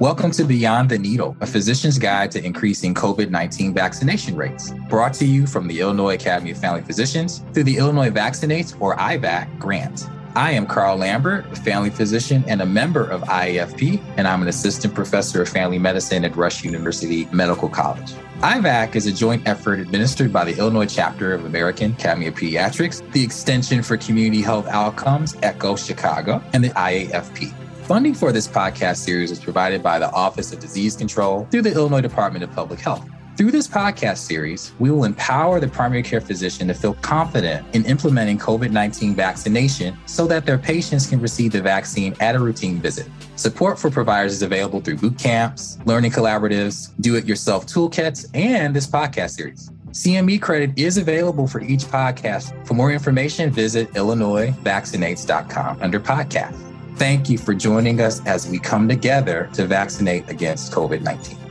Welcome 0.00 0.32
to 0.32 0.44
Beyond 0.44 0.88
the 0.88 0.98
Needle, 0.98 1.36
a 1.40 1.46
physician's 1.46 1.98
guide 1.98 2.32
to 2.32 2.44
increasing 2.44 2.94
COVID 2.94 3.30
19 3.30 3.72
vaccination 3.72 4.34
rates. 4.34 4.72
Brought 4.88 5.14
to 5.14 5.24
you 5.24 5.46
from 5.46 5.68
the 5.68 5.78
Illinois 5.78 6.14
Academy 6.14 6.50
of 6.50 6.58
Family 6.58 6.82
Physicians 6.82 7.44
through 7.52 7.62
the 7.64 7.76
Illinois 7.76 8.10
Vaccinates 8.10 8.74
or 8.80 8.96
IVAC 8.96 9.58
grant. 9.60 10.08
I 10.36 10.52
am 10.52 10.64
Carl 10.64 10.96
Lambert, 10.96 11.44
a 11.50 11.56
family 11.56 11.90
physician 11.90 12.44
and 12.46 12.62
a 12.62 12.66
member 12.66 13.04
of 13.04 13.22
IAFP, 13.22 14.00
and 14.16 14.28
I'm 14.28 14.42
an 14.42 14.48
assistant 14.48 14.94
professor 14.94 15.42
of 15.42 15.48
family 15.48 15.78
medicine 15.78 16.24
at 16.24 16.36
Rush 16.36 16.62
University 16.62 17.26
Medical 17.32 17.68
College. 17.68 18.12
IVAC 18.40 18.94
is 18.94 19.06
a 19.06 19.12
joint 19.12 19.46
effort 19.48 19.80
administered 19.80 20.32
by 20.32 20.44
the 20.44 20.56
Illinois 20.56 20.86
chapter 20.86 21.34
of 21.34 21.44
American 21.46 21.92
Academy 21.92 22.28
of 22.28 22.34
Pediatrics, 22.34 23.02
the 23.10 23.24
Extension 23.24 23.82
for 23.82 23.96
Community 23.96 24.40
Health 24.40 24.68
Outcomes, 24.68 25.36
ECHO 25.42 25.74
Chicago, 25.74 26.40
and 26.52 26.62
the 26.62 26.70
IAFP. 26.70 27.52
Funding 27.82 28.14
for 28.14 28.30
this 28.30 28.46
podcast 28.46 28.98
series 28.98 29.32
is 29.32 29.40
provided 29.40 29.82
by 29.82 29.98
the 29.98 30.12
Office 30.12 30.52
of 30.52 30.60
Disease 30.60 30.94
Control 30.94 31.48
through 31.50 31.62
the 31.62 31.72
Illinois 31.72 32.00
Department 32.00 32.44
of 32.44 32.52
Public 32.52 32.78
Health. 32.78 33.04
Through 33.40 33.52
this 33.52 33.66
podcast 33.66 34.18
series, 34.18 34.74
we 34.78 34.90
will 34.90 35.04
empower 35.04 35.60
the 35.60 35.68
primary 35.68 36.02
care 36.02 36.20
physician 36.20 36.68
to 36.68 36.74
feel 36.74 36.92
confident 36.92 37.66
in 37.74 37.86
implementing 37.86 38.36
COVID 38.36 38.70
19 38.70 39.14
vaccination 39.14 39.96
so 40.04 40.26
that 40.26 40.44
their 40.44 40.58
patients 40.58 41.06
can 41.06 41.22
receive 41.22 41.52
the 41.52 41.62
vaccine 41.62 42.14
at 42.20 42.34
a 42.34 42.38
routine 42.38 42.82
visit. 42.82 43.06
Support 43.36 43.78
for 43.78 43.90
providers 43.90 44.34
is 44.34 44.42
available 44.42 44.82
through 44.82 44.98
boot 44.98 45.18
camps, 45.18 45.78
learning 45.86 46.10
collaboratives, 46.10 46.90
do 47.00 47.14
it 47.14 47.24
yourself 47.24 47.64
toolkits, 47.64 48.28
and 48.34 48.76
this 48.76 48.86
podcast 48.86 49.30
series. 49.30 49.70
CME 49.92 50.42
credit 50.42 50.78
is 50.78 50.98
available 50.98 51.46
for 51.46 51.62
each 51.62 51.84
podcast. 51.84 52.66
For 52.66 52.74
more 52.74 52.92
information, 52.92 53.50
visit 53.50 53.90
IllinoisVaccinates.com 53.94 55.78
under 55.80 55.98
podcast. 55.98 56.60
Thank 56.96 57.30
you 57.30 57.38
for 57.38 57.54
joining 57.54 58.02
us 58.02 58.20
as 58.26 58.46
we 58.46 58.58
come 58.58 58.86
together 58.86 59.48
to 59.54 59.66
vaccinate 59.66 60.28
against 60.28 60.72
COVID 60.72 61.00
19. 61.00 61.49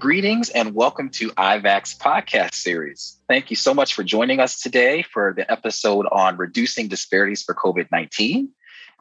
Greetings 0.00 0.48
and 0.48 0.74
welcome 0.74 1.10
to 1.10 1.28
IVAC's 1.32 1.94
podcast 1.94 2.54
series. 2.54 3.20
Thank 3.28 3.50
you 3.50 3.56
so 3.56 3.74
much 3.74 3.92
for 3.92 4.02
joining 4.02 4.40
us 4.40 4.58
today 4.58 5.02
for 5.02 5.34
the 5.36 5.48
episode 5.52 6.06
on 6.10 6.38
reducing 6.38 6.88
disparities 6.88 7.42
for 7.42 7.54
COVID 7.54 7.88
19 7.92 8.48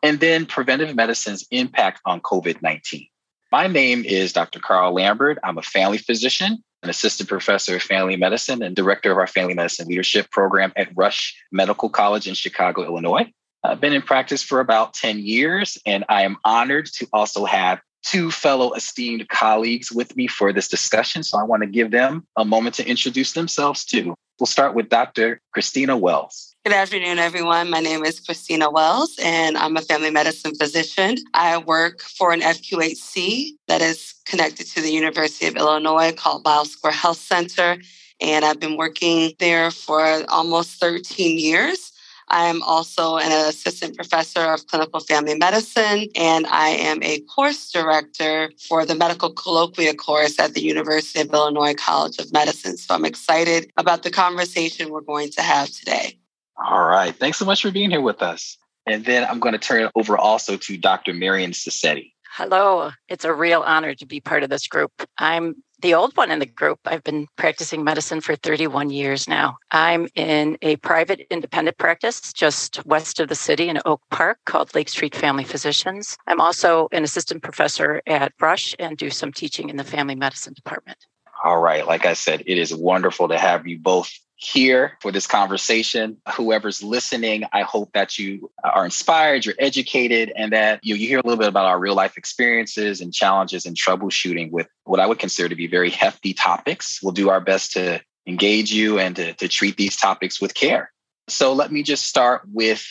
and 0.03 0.19
then 0.19 0.45
preventive 0.45 0.93
medicine's 0.93 1.47
impact 1.51 2.01
on 2.03 2.19
COVID 2.19 2.61
19. 2.61 3.07
My 3.49 3.67
name 3.67 4.03
is 4.03 4.33
Dr. 4.33 4.59
Carl 4.59 4.93
Lambert. 4.93 5.39
I'm 5.41 5.57
a 5.57 5.61
family 5.61 5.99
physician 5.99 6.61
an 6.83 6.89
assistant 6.89 7.29
professor 7.29 7.77
of 7.77 7.81
family 7.81 8.17
medicine 8.17 8.61
and 8.61 8.75
director 8.75 9.09
of 9.09 9.17
our 9.17 9.27
family 9.27 9.53
medicine 9.53 9.87
leadership 9.87 10.29
program 10.31 10.73
at 10.75 10.89
Rush 10.95 11.41
Medical 11.49 11.89
College 11.89 12.27
in 12.27 12.33
Chicago, 12.33 12.83
Illinois. 12.83 13.31
I've 13.63 13.79
been 13.79 13.93
in 13.93 14.01
practice 14.01 14.43
for 14.43 14.59
about 14.59 14.93
10 14.95 15.19
years, 15.19 15.77
and 15.85 16.03
I 16.09 16.23
am 16.23 16.37
honored 16.43 16.87
to 16.95 17.07
also 17.11 17.45
have 17.45 17.79
two 18.03 18.31
fellow 18.31 18.73
esteemed 18.73 19.27
colleagues 19.29 19.91
with 19.91 20.15
me 20.15 20.27
for 20.27 20.53
this 20.53 20.67
discussion. 20.67 21.23
So 21.23 21.37
I 21.37 21.43
want 21.43 21.63
to 21.63 21.67
give 21.67 21.91
them 21.91 22.25
a 22.37 22.45
moment 22.45 22.75
to 22.75 22.87
introduce 22.87 23.33
themselves 23.33 23.85
too. 23.85 24.15
We'll 24.39 24.47
start 24.47 24.73
with 24.73 24.87
Dr. 24.87 25.41
Christina 25.53 25.97
Wells. 25.97 26.55
Good 26.63 26.73
afternoon, 26.73 27.19
everyone. 27.19 27.69
My 27.69 27.81
name 27.81 28.05
is 28.05 28.19
Christina 28.21 28.69
Wells, 28.69 29.17
and 29.21 29.57
I'm 29.57 29.75
a 29.75 29.81
family 29.81 30.11
medicine 30.11 30.55
physician. 30.55 31.15
I 31.33 31.57
work 31.57 32.01
for 32.01 32.31
an 32.31 32.41
FQHC 32.41 33.51
that 33.67 33.81
is 33.81 34.13
connected 34.25 34.67
to 34.67 34.81
the 34.81 34.91
University 34.91 35.47
of 35.47 35.55
Illinois 35.55 36.13
called 36.13 36.45
Mile 36.45 36.65
Square 36.65 36.93
Health 36.93 37.17
Center, 37.17 37.77
and 38.21 38.45
I've 38.45 38.59
been 38.59 38.77
working 38.77 39.33
there 39.39 39.71
for 39.71 40.23
almost 40.29 40.79
13 40.79 41.37
years. 41.37 41.91
I'm 42.29 42.61
also 42.63 43.17
an 43.17 43.31
assistant 43.31 43.95
professor 43.95 44.41
of 44.41 44.67
clinical 44.67 44.99
family 44.99 45.35
medicine, 45.35 46.07
and 46.15 46.45
I 46.47 46.69
am 46.69 47.01
a 47.01 47.19
course 47.21 47.71
director 47.71 48.51
for 48.67 48.85
the 48.85 48.95
medical 48.95 49.31
colloquia 49.31 49.95
course 49.95 50.39
at 50.39 50.53
the 50.53 50.61
University 50.61 51.21
of 51.21 51.33
Illinois 51.33 51.73
College 51.73 52.19
of 52.19 52.31
Medicine. 52.31 52.77
So 52.77 52.93
I'm 52.93 53.05
excited 53.05 53.71
about 53.77 54.03
the 54.03 54.11
conversation 54.11 54.91
we're 54.91 55.01
going 55.01 55.31
to 55.31 55.41
have 55.41 55.69
today. 55.69 56.19
All 56.63 56.85
right. 56.85 57.15
Thanks 57.15 57.37
so 57.37 57.45
much 57.45 57.61
for 57.61 57.71
being 57.71 57.89
here 57.89 58.01
with 58.01 58.21
us. 58.21 58.57
And 58.85 59.05
then 59.05 59.23
I'm 59.23 59.39
going 59.39 59.53
to 59.53 59.59
turn 59.59 59.83
it 59.83 59.91
over 59.95 60.17
also 60.17 60.57
to 60.57 60.77
Dr. 60.77 61.13
Marian 61.13 61.51
Sassetti. 61.51 62.11
Hello. 62.31 62.91
It's 63.07 63.25
a 63.25 63.33
real 63.33 63.61
honor 63.61 63.95
to 63.95 64.05
be 64.05 64.19
part 64.19 64.43
of 64.43 64.49
this 64.49 64.67
group. 64.67 64.91
I'm 65.17 65.55
the 65.81 65.93
old 65.93 66.15
one 66.17 66.31
in 66.31 66.39
the 66.39 66.45
group. 66.45 66.79
I've 66.85 67.03
been 67.03 67.27
practicing 67.35 67.83
medicine 67.83 68.21
for 68.21 68.35
31 68.35 68.89
years 68.89 69.27
now. 69.27 69.57
I'm 69.71 70.07
in 70.15 70.57
a 70.61 70.75
private 70.77 71.25
independent 71.29 71.77
practice 71.77 72.33
just 72.33 72.85
west 72.85 73.19
of 73.19 73.29
the 73.29 73.35
city 73.35 73.69
in 73.69 73.79
Oak 73.85 74.01
Park 74.11 74.39
called 74.45 74.75
Lake 74.75 74.89
Street 74.89 75.15
Family 75.15 75.43
Physicians. 75.43 76.17
I'm 76.27 76.41
also 76.41 76.87
an 76.91 77.03
assistant 77.03 77.43
professor 77.43 78.01
at 78.07 78.33
Rush 78.39 78.75
and 78.79 78.97
do 78.97 79.09
some 79.09 79.31
teaching 79.31 79.69
in 79.69 79.77
the 79.77 79.83
family 79.83 80.15
medicine 80.15 80.53
department. 80.53 80.97
All 81.43 81.61
right. 81.61 81.87
Like 81.87 82.05
I 82.05 82.13
said, 82.13 82.43
it 82.45 82.57
is 82.57 82.75
wonderful 82.75 83.29
to 83.29 83.37
have 83.37 83.65
you 83.65 83.79
both 83.79 84.11
here 84.41 84.97
for 85.01 85.11
this 85.11 85.27
conversation. 85.27 86.15
Whoever's 86.35 86.81
listening, 86.81 87.43
I 87.51 87.63
hope 87.63 87.91
that 87.91 88.17
you 88.17 88.49
are 88.63 88.85
inspired, 88.85 89.45
you're 89.45 89.55
educated, 89.59 90.31
and 90.33 90.53
that 90.53 90.79
you, 90.81 90.95
you 90.95 91.09
hear 91.09 91.19
a 91.19 91.21
little 91.21 91.37
bit 91.37 91.49
about 91.49 91.65
our 91.65 91.77
real 91.77 91.93
life 91.93 92.17
experiences 92.17 93.01
and 93.01 93.13
challenges 93.13 93.65
and 93.65 93.75
troubleshooting 93.75 94.49
with 94.49 94.67
what 94.85 95.01
I 95.01 95.05
would 95.05 95.19
consider 95.19 95.49
to 95.49 95.55
be 95.55 95.67
very 95.67 95.89
hefty 95.89 96.33
topics. 96.33 97.03
We'll 97.03 97.11
do 97.11 97.29
our 97.29 97.41
best 97.41 97.73
to 97.73 98.01
engage 98.25 98.71
you 98.71 98.97
and 98.97 99.13
to, 99.17 99.33
to 99.33 99.49
treat 99.49 99.75
these 99.75 99.97
topics 99.97 100.39
with 100.39 100.53
care. 100.53 100.93
So 101.27 101.51
let 101.51 101.69
me 101.69 101.83
just 101.83 102.05
start 102.05 102.43
with, 102.47 102.85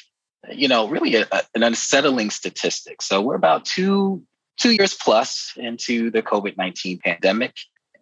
you 0.52 0.68
know, 0.68 0.86
really 0.86 1.14
a, 1.14 1.26
a, 1.32 1.42
an 1.54 1.62
unsettling 1.62 2.28
statistic. 2.28 3.00
So 3.00 3.22
we're 3.22 3.36
about 3.36 3.64
two 3.64 4.22
two 4.58 4.72
years 4.72 4.92
plus 4.92 5.54
into 5.56 6.10
the 6.10 6.22
COVID 6.22 6.58
19 6.58 6.98
pandemic. 6.98 7.54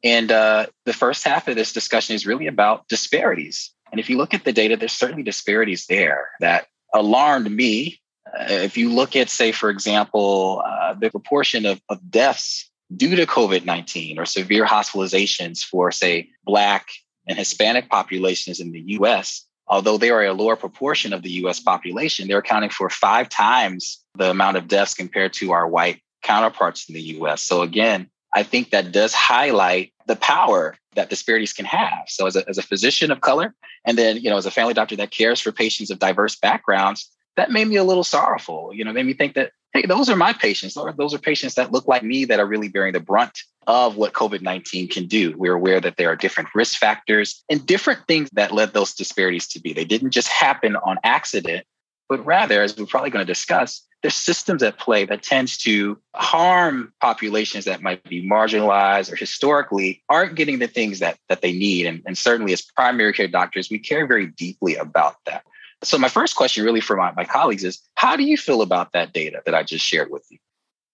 And 0.07 0.31
uh, 0.31 0.67
the 0.85 0.93
first 0.93 1.25
half 1.25 1.49
of 1.49 1.57
this 1.57 1.73
discussion 1.73 2.15
is 2.15 2.29
really 2.29 2.47
about 2.47 2.87
disparities. 2.87 3.73
And 3.91 3.99
if 3.99 4.09
you 4.09 4.19
look 4.19 4.35
at 4.35 4.45
the 4.45 4.53
data, 4.53 4.77
there's 4.77 4.93
certainly 4.93 5.25
disparities 5.25 5.87
there 5.87 6.31
that 6.39 6.69
alarmed 6.95 7.51
me. 7.51 8.01
Uh, 8.25 8.53
if 8.53 8.77
you 8.77 8.93
look 8.93 9.17
at, 9.17 9.29
say, 9.29 9.51
for 9.51 9.69
example, 9.69 10.63
uh, 10.65 10.95
the 10.95 11.11
proportion 11.11 11.67
of, 11.67 11.81
of 11.89 12.09
deaths 12.09 12.71
due 12.97 13.17
to 13.17 13.27
COVID 13.27 13.65
19 13.65 14.21
or 14.21 14.27
severe 14.27 14.65
hospitalizations 14.65 15.65
for, 15.65 15.91
say, 15.91 16.31
Black 16.45 16.87
and 17.27 17.37
Hispanic 17.37 17.91
populations 17.91 18.61
in 18.61 18.71
the 18.71 18.83
US, 19.01 19.45
although 19.67 19.99
they 19.99 20.11
are 20.11 20.23
a 20.23 20.33
lower 20.33 20.55
proportion 20.55 21.15
of 21.15 21.23
the 21.23 21.33
US 21.43 21.59
population, 21.59 22.29
they're 22.29 22.39
accounting 22.39 22.71
for 22.71 22.89
five 22.91 23.29
times 23.29 24.05
the 24.15 24.31
amount 24.31 24.57
of 24.57 24.69
deaths 24.69 24.95
compared 24.95 25.33
to 25.33 25.51
our 25.51 25.67
white 25.67 26.01
counterparts 26.23 26.89
in 26.89 26.95
the 26.95 27.03
US. 27.19 27.43
So, 27.43 27.63
again, 27.63 28.09
I 28.33 28.45
think 28.45 28.71
that 28.71 28.93
does 28.93 29.13
highlight 29.13 29.93
the 30.07 30.17
power 30.17 30.77
that 30.95 31.11
disparities 31.11 31.53
can 31.53 31.65
have. 31.65 32.05
So 32.09 32.27
as 32.27 32.37
a, 32.37 32.49
as 32.49 32.59
a 32.59 32.63
physician 32.63 33.11
of 33.11 33.21
color, 33.21 33.55
and 33.85 33.99
then, 33.99 34.17
you 34.17 34.31
know, 34.31 34.37
as 34.37 34.47
a 34.47 34.51
family 34.51 34.75
doctor 34.75 34.97
that 34.97 35.11
cares 35.11 35.41
for 35.41 35.53
patients 35.53 35.91
of 35.91 35.99
diverse 35.99 36.37
backgrounds, 36.37 37.11
that 37.37 37.51
made 37.51 37.69
me 37.69 37.77
a 37.77 37.85
little 37.85 38.05
sorrowful, 38.05 38.71
you 38.73 38.85
know, 38.85 38.93
made 38.93 39.07
me 39.07 39.13
think 39.13 39.35
that, 39.35 39.53
hey, 39.73 39.85
those 39.87 40.09
are 40.09 40.17
my 40.17 40.33
patients. 40.33 40.75
Those 40.97 41.13
are 41.13 41.19
patients 41.19 41.55
that 41.57 41.71
look 41.71 41.87
like 41.87 42.03
me 42.03 42.25
that 42.25 42.41
are 42.41 42.47
really 42.47 42.69
bearing 42.69 42.95
the 42.95 43.01
brunt 43.01 43.39
of 43.67 43.97
what 43.97 44.15
COVID-19 44.15 44.91
can 44.91 45.07
do. 45.07 45.35
We're 45.37 45.55
aware 45.55 45.81
that 45.81 45.97
there 45.97 46.11
are 46.11 46.17
different 46.17 46.49
risk 46.55 46.79
factors 46.79 47.45
and 47.51 47.67
different 47.67 48.07
things 48.07 48.31
that 48.33 48.53
led 48.53 48.73
those 48.73 48.95
disparities 48.95 49.49
to 49.49 49.61
be. 49.61 49.73
They 49.73 49.85
didn't 49.85 50.13
just 50.13 50.29
happen 50.29 50.77
on 50.77 50.99
accident, 51.05 51.67
but 52.09 52.25
rather, 52.25 52.63
as 52.63 52.77
we're 52.77 52.87
probably 52.87 53.11
going 53.11 53.27
to 53.27 53.31
discuss, 53.31 53.86
there's 54.03 54.15
systems 54.15 54.63
at 54.63 54.79
play 54.79 55.05
that 55.05 55.23
tends 55.23 55.57
to 55.59 55.99
harm 56.15 56.93
populations 57.01 57.65
that 57.65 57.83
might 57.83 58.05
be 58.05 58.27
marginalized 58.27 59.13
or 59.13 59.17
historically 59.17 60.03
aren't 60.09 60.35
getting 60.35 60.59
the 60.59 60.69
things 60.69 60.99
that, 61.01 61.19
that 61.29 61.41
they 61.41 61.53
need. 61.53 61.87
And, 61.87 62.03
and 62.07 62.17
certainly 62.17 62.53
as 62.53 62.63
primary 62.63 63.13
care 63.13 63.27
doctors, 63.27 63.71
we 63.71 63.79
care 63.79 64.07
very 64.07 64.27
deeply 64.27 64.77
about 64.77 65.17
that. 65.27 65.43
So 65.83 65.99
my 65.99 66.09
first 66.09 66.37
question 66.37 66.65
really 66.65 66.81
for 66.81 66.97
my, 66.97 67.13
my 67.13 67.25
colleagues 67.25 67.65
is, 67.65 67.81
how 67.97 68.17
do 68.17 68.23
you 68.23 68.37
feel 68.37 68.63
about 68.63 68.93
that 68.93 69.13
data 69.13 69.43
that 69.45 69.55
I 69.55 69.63
just 69.63 69.85
shared 69.85 70.11
with 70.11 70.25
you? 70.31 70.39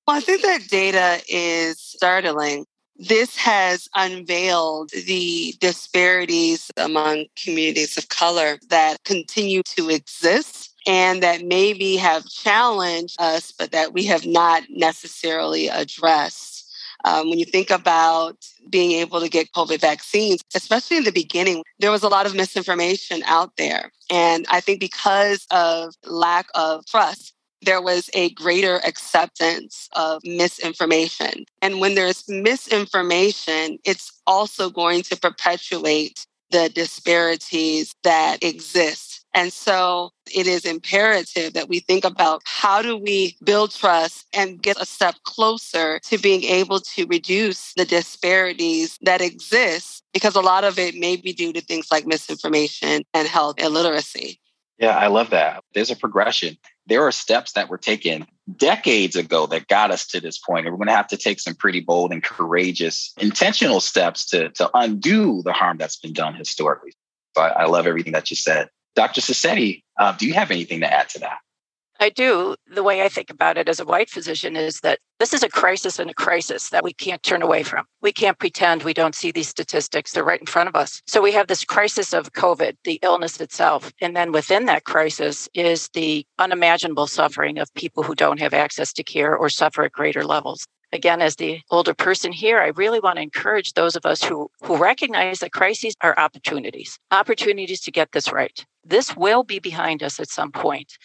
Well, 0.06 0.16
I 0.16 0.20
think 0.20 0.42
that 0.42 0.68
data 0.68 1.22
is 1.28 1.78
startling. 1.80 2.66
This 2.96 3.36
has 3.36 3.88
unveiled 3.94 4.90
the 4.90 5.54
disparities 5.60 6.70
among 6.76 7.26
communities 7.42 7.96
of 7.96 8.08
color 8.08 8.58
that 8.68 8.96
continue 9.04 9.62
to 9.76 9.88
exist 9.88 10.71
and 10.86 11.22
that 11.22 11.42
maybe 11.42 11.96
have 11.96 12.28
challenged 12.28 13.20
us, 13.20 13.52
but 13.52 13.72
that 13.72 13.92
we 13.92 14.04
have 14.06 14.26
not 14.26 14.64
necessarily 14.70 15.68
addressed. 15.68 16.60
Um, 17.04 17.30
when 17.30 17.38
you 17.38 17.44
think 17.44 17.70
about 17.70 18.36
being 18.70 18.92
able 18.92 19.20
to 19.20 19.28
get 19.28 19.52
COVID 19.52 19.80
vaccines, 19.80 20.40
especially 20.54 20.98
in 20.98 21.04
the 21.04 21.10
beginning, 21.10 21.64
there 21.80 21.90
was 21.90 22.04
a 22.04 22.08
lot 22.08 22.26
of 22.26 22.34
misinformation 22.34 23.22
out 23.26 23.56
there. 23.56 23.90
And 24.08 24.46
I 24.48 24.60
think 24.60 24.78
because 24.78 25.46
of 25.50 25.94
lack 26.04 26.46
of 26.54 26.86
trust, 26.86 27.34
there 27.62 27.82
was 27.82 28.10
a 28.14 28.30
greater 28.30 28.80
acceptance 28.84 29.88
of 29.92 30.20
misinformation. 30.24 31.44
And 31.60 31.80
when 31.80 31.94
there's 31.94 32.28
misinformation, 32.28 33.78
it's 33.84 34.12
also 34.26 34.68
going 34.70 35.02
to 35.02 35.16
perpetuate 35.16 36.26
the 36.50 36.68
disparities 36.68 37.94
that 38.02 38.42
exist. 38.42 39.11
And 39.34 39.52
so 39.52 40.10
it 40.34 40.46
is 40.46 40.64
imperative 40.64 41.54
that 41.54 41.68
we 41.68 41.80
think 41.80 42.04
about 42.04 42.42
how 42.44 42.82
do 42.82 42.96
we 42.96 43.36
build 43.42 43.70
trust 43.70 44.26
and 44.34 44.62
get 44.62 44.80
a 44.80 44.86
step 44.86 45.14
closer 45.24 45.98
to 46.00 46.18
being 46.18 46.44
able 46.44 46.80
to 46.80 47.06
reduce 47.06 47.72
the 47.74 47.84
disparities 47.84 48.98
that 49.02 49.20
exist 49.20 50.02
because 50.12 50.34
a 50.34 50.40
lot 50.40 50.64
of 50.64 50.78
it 50.78 50.94
may 50.94 51.16
be 51.16 51.32
due 51.32 51.52
to 51.54 51.60
things 51.62 51.90
like 51.90 52.06
misinformation 52.06 53.02
and 53.14 53.26
health 53.26 53.58
illiteracy. 53.58 54.38
Yeah, 54.78 54.96
I 54.96 55.06
love 55.06 55.30
that. 55.30 55.62
There's 55.74 55.90
a 55.90 55.96
progression. 55.96 56.58
There 56.86 57.06
are 57.06 57.12
steps 57.12 57.52
that 57.52 57.68
were 57.68 57.78
taken 57.78 58.26
decades 58.56 59.16
ago 59.16 59.46
that 59.46 59.68
got 59.68 59.90
us 59.90 60.08
to 60.08 60.20
this 60.20 60.38
point. 60.38 60.66
And 60.66 60.72
we're 60.72 60.78
going 60.78 60.88
to 60.88 60.94
have 60.96 61.08
to 61.08 61.16
take 61.16 61.40
some 61.40 61.54
pretty 61.54 61.80
bold 61.80 62.12
and 62.12 62.22
courageous, 62.22 63.14
intentional 63.18 63.80
steps 63.80 64.26
to, 64.26 64.50
to 64.50 64.70
undo 64.74 65.42
the 65.42 65.52
harm 65.52 65.78
that's 65.78 65.96
been 65.96 66.12
done 66.12 66.34
historically. 66.34 66.92
So 67.36 67.42
I, 67.42 67.62
I 67.62 67.64
love 67.66 67.86
everything 67.86 68.12
that 68.14 68.30
you 68.30 68.36
said. 68.36 68.68
Dr. 68.94 69.20
Sassetti, 69.20 69.82
uh, 69.98 70.12
do 70.12 70.26
you 70.26 70.34
have 70.34 70.50
anything 70.50 70.80
to 70.80 70.92
add 70.92 71.08
to 71.10 71.18
that? 71.20 71.38
I 72.02 72.08
do. 72.08 72.56
The 72.66 72.82
way 72.82 73.02
I 73.02 73.08
think 73.08 73.30
about 73.30 73.56
it 73.56 73.68
as 73.68 73.78
a 73.78 73.84
white 73.84 74.10
physician 74.10 74.56
is 74.56 74.80
that 74.80 74.98
this 75.20 75.32
is 75.32 75.44
a 75.44 75.48
crisis 75.48 76.00
and 76.00 76.10
a 76.10 76.14
crisis 76.14 76.70
that 76.70 76.82
we 76.82 76.92
can't 76.92 77.22
turn 77.22 77.42
away 77.42 77.62
from. 77.62 77.84
We 78.00 78.10
can't 78.12 78.40
pretend 78.40 78.82
we 78.82 78.92
don't 78.92 79.14
see 79.14 79.30
these 79.30 79.48
statistics. 79.48 80.10
They're 80.10 80.24
right 80.24 80.40
in 80.40 80.46
front 80.46 80.68
of 80.68 80.74
us. 80.74 81.00
So 81.06 81.22
we 81.22 81.30
have 81.30 81.46
this 81.46 81.64
crisis 81.64 82.12
of 82.12 82.32
COVID, 82.32 82.76
the 82.82 82.98
illness 83.02 83.40
itself. 83.40 83.92
And 84.00 84.16
then 84.16 84.32
within 84.32 84.66
that 84.66 84.82
crisis 84.82 85.48
is 85.54 85.90
the 85.94 86.26
unimaginable 86.40 87.06
suffering 87.06 87.58
of 87.58 87.72
people 87.74 88.02
who 88.02 88.16
don't 88.16 88.40
have 88.40 88.52
access 88.52 88.92
to 88.94 89.04
care 89.04 89.36
or 89.36 89.48
suffer 89.48 89.84
at 89.84 89.92
greater 89.92 90.24
levels 90.24 90.66
again 90.92 91.22
as 91.22 91.36
the 91.36 91.60
older 91.70 91.94
person 91.94 92.32
here 92.32 92.58
i 92.60 92.66
really 92.76 93.00
want 93.00 93.16
to 93.16 93.22
encourage 93.22 93.72
those 93.72 93.96
of 93.96 94.04
us 94.04 94.22
who 94.22 94.50
who 94.62 94.76
recognize 94.76 95.38
that 95.38 95.50
crises 95.50 95.94
are 96.02 96.18
opportunities 96.18 96.98
opportunities 97.10 97.80
to 97.80 97.90
get 97.90 98.12
this 98.12 98.30
right 98.30 98.66
this 98.84 99.16
will 99.16 99.44
be 99.44 99.58
behind 99.58 100.02
us 100.02 100.18
at 100.20 100.28
some 100.28 100.52
point 100.52 100.96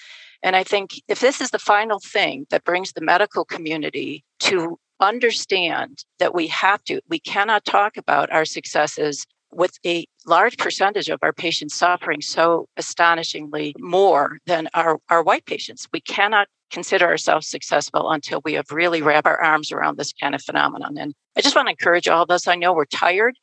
and 0.43 0.55
I 0.55 0.63
think 0.63 1.01
if 1.07 1.19
this 1.19 1.41
is 1.41 1.51
the 1.51 1.59
final 1.59 1.99
thing 1.99 2.45
that 2.49 2.63
brings 2.63 2.93
the 2.93 3.01
medical 3.01 3.45
community 3.45 4.23
to 4.41 4.79
understand 4.99 6.03
that 6.19 6.33
we 6.33 6.47
have 6.47 6.83
to, 6.85 7.01
we 7.09 7.19
cannot 7.19 7.65
talk 7.65 7.97
about 7.97 8.31
our 8.31 8.45
successes 8.45 9.25
with 9.51 9.77
a 9.85 10.05
large 10.25 10.57
percentage 10.57 11.09
of 11.09 11.19
our 11.21 11.31
patients 11.31 11.75
suffering 11.75 12.21
so 12.21 12.67
astonishingly 12.77 13.73
more 13.79 14.39
than 14.45 14.67
our, 14.73 14.99
our 15.09 15.23
white 15.23 15.45
patients. 15.45 15.87
We 15.93 16.01
cannot 16.01 16.47
consider 16.69 17.05
ourselves 17.05 17.47
successful 17.47 18.11
until 18.11 18.41
we 18.43 18.53
have 18.53 18.69
really 18.71 19.01
wrapped 19.01 19.25
our 19.25 19.41
arms 19.41 19.71
around 19.71 19.97
this 19.97 20.11
kind 20.13 20.35
of 20.35 20.41
phenomenon. 20.41 20.97
And 20.97 21.13
I 21.37 21.41
just 21.41 21.55
want 21.55 21.67
to 21.67 21.71
encourage 21.71 22.09
all 22.09 22.23
of 22.23 22.29
us. 22.29 22.47
I 22.47 22.55
know 22.55 22.73
we're 22.73 22.85
tired, 22.85 23.37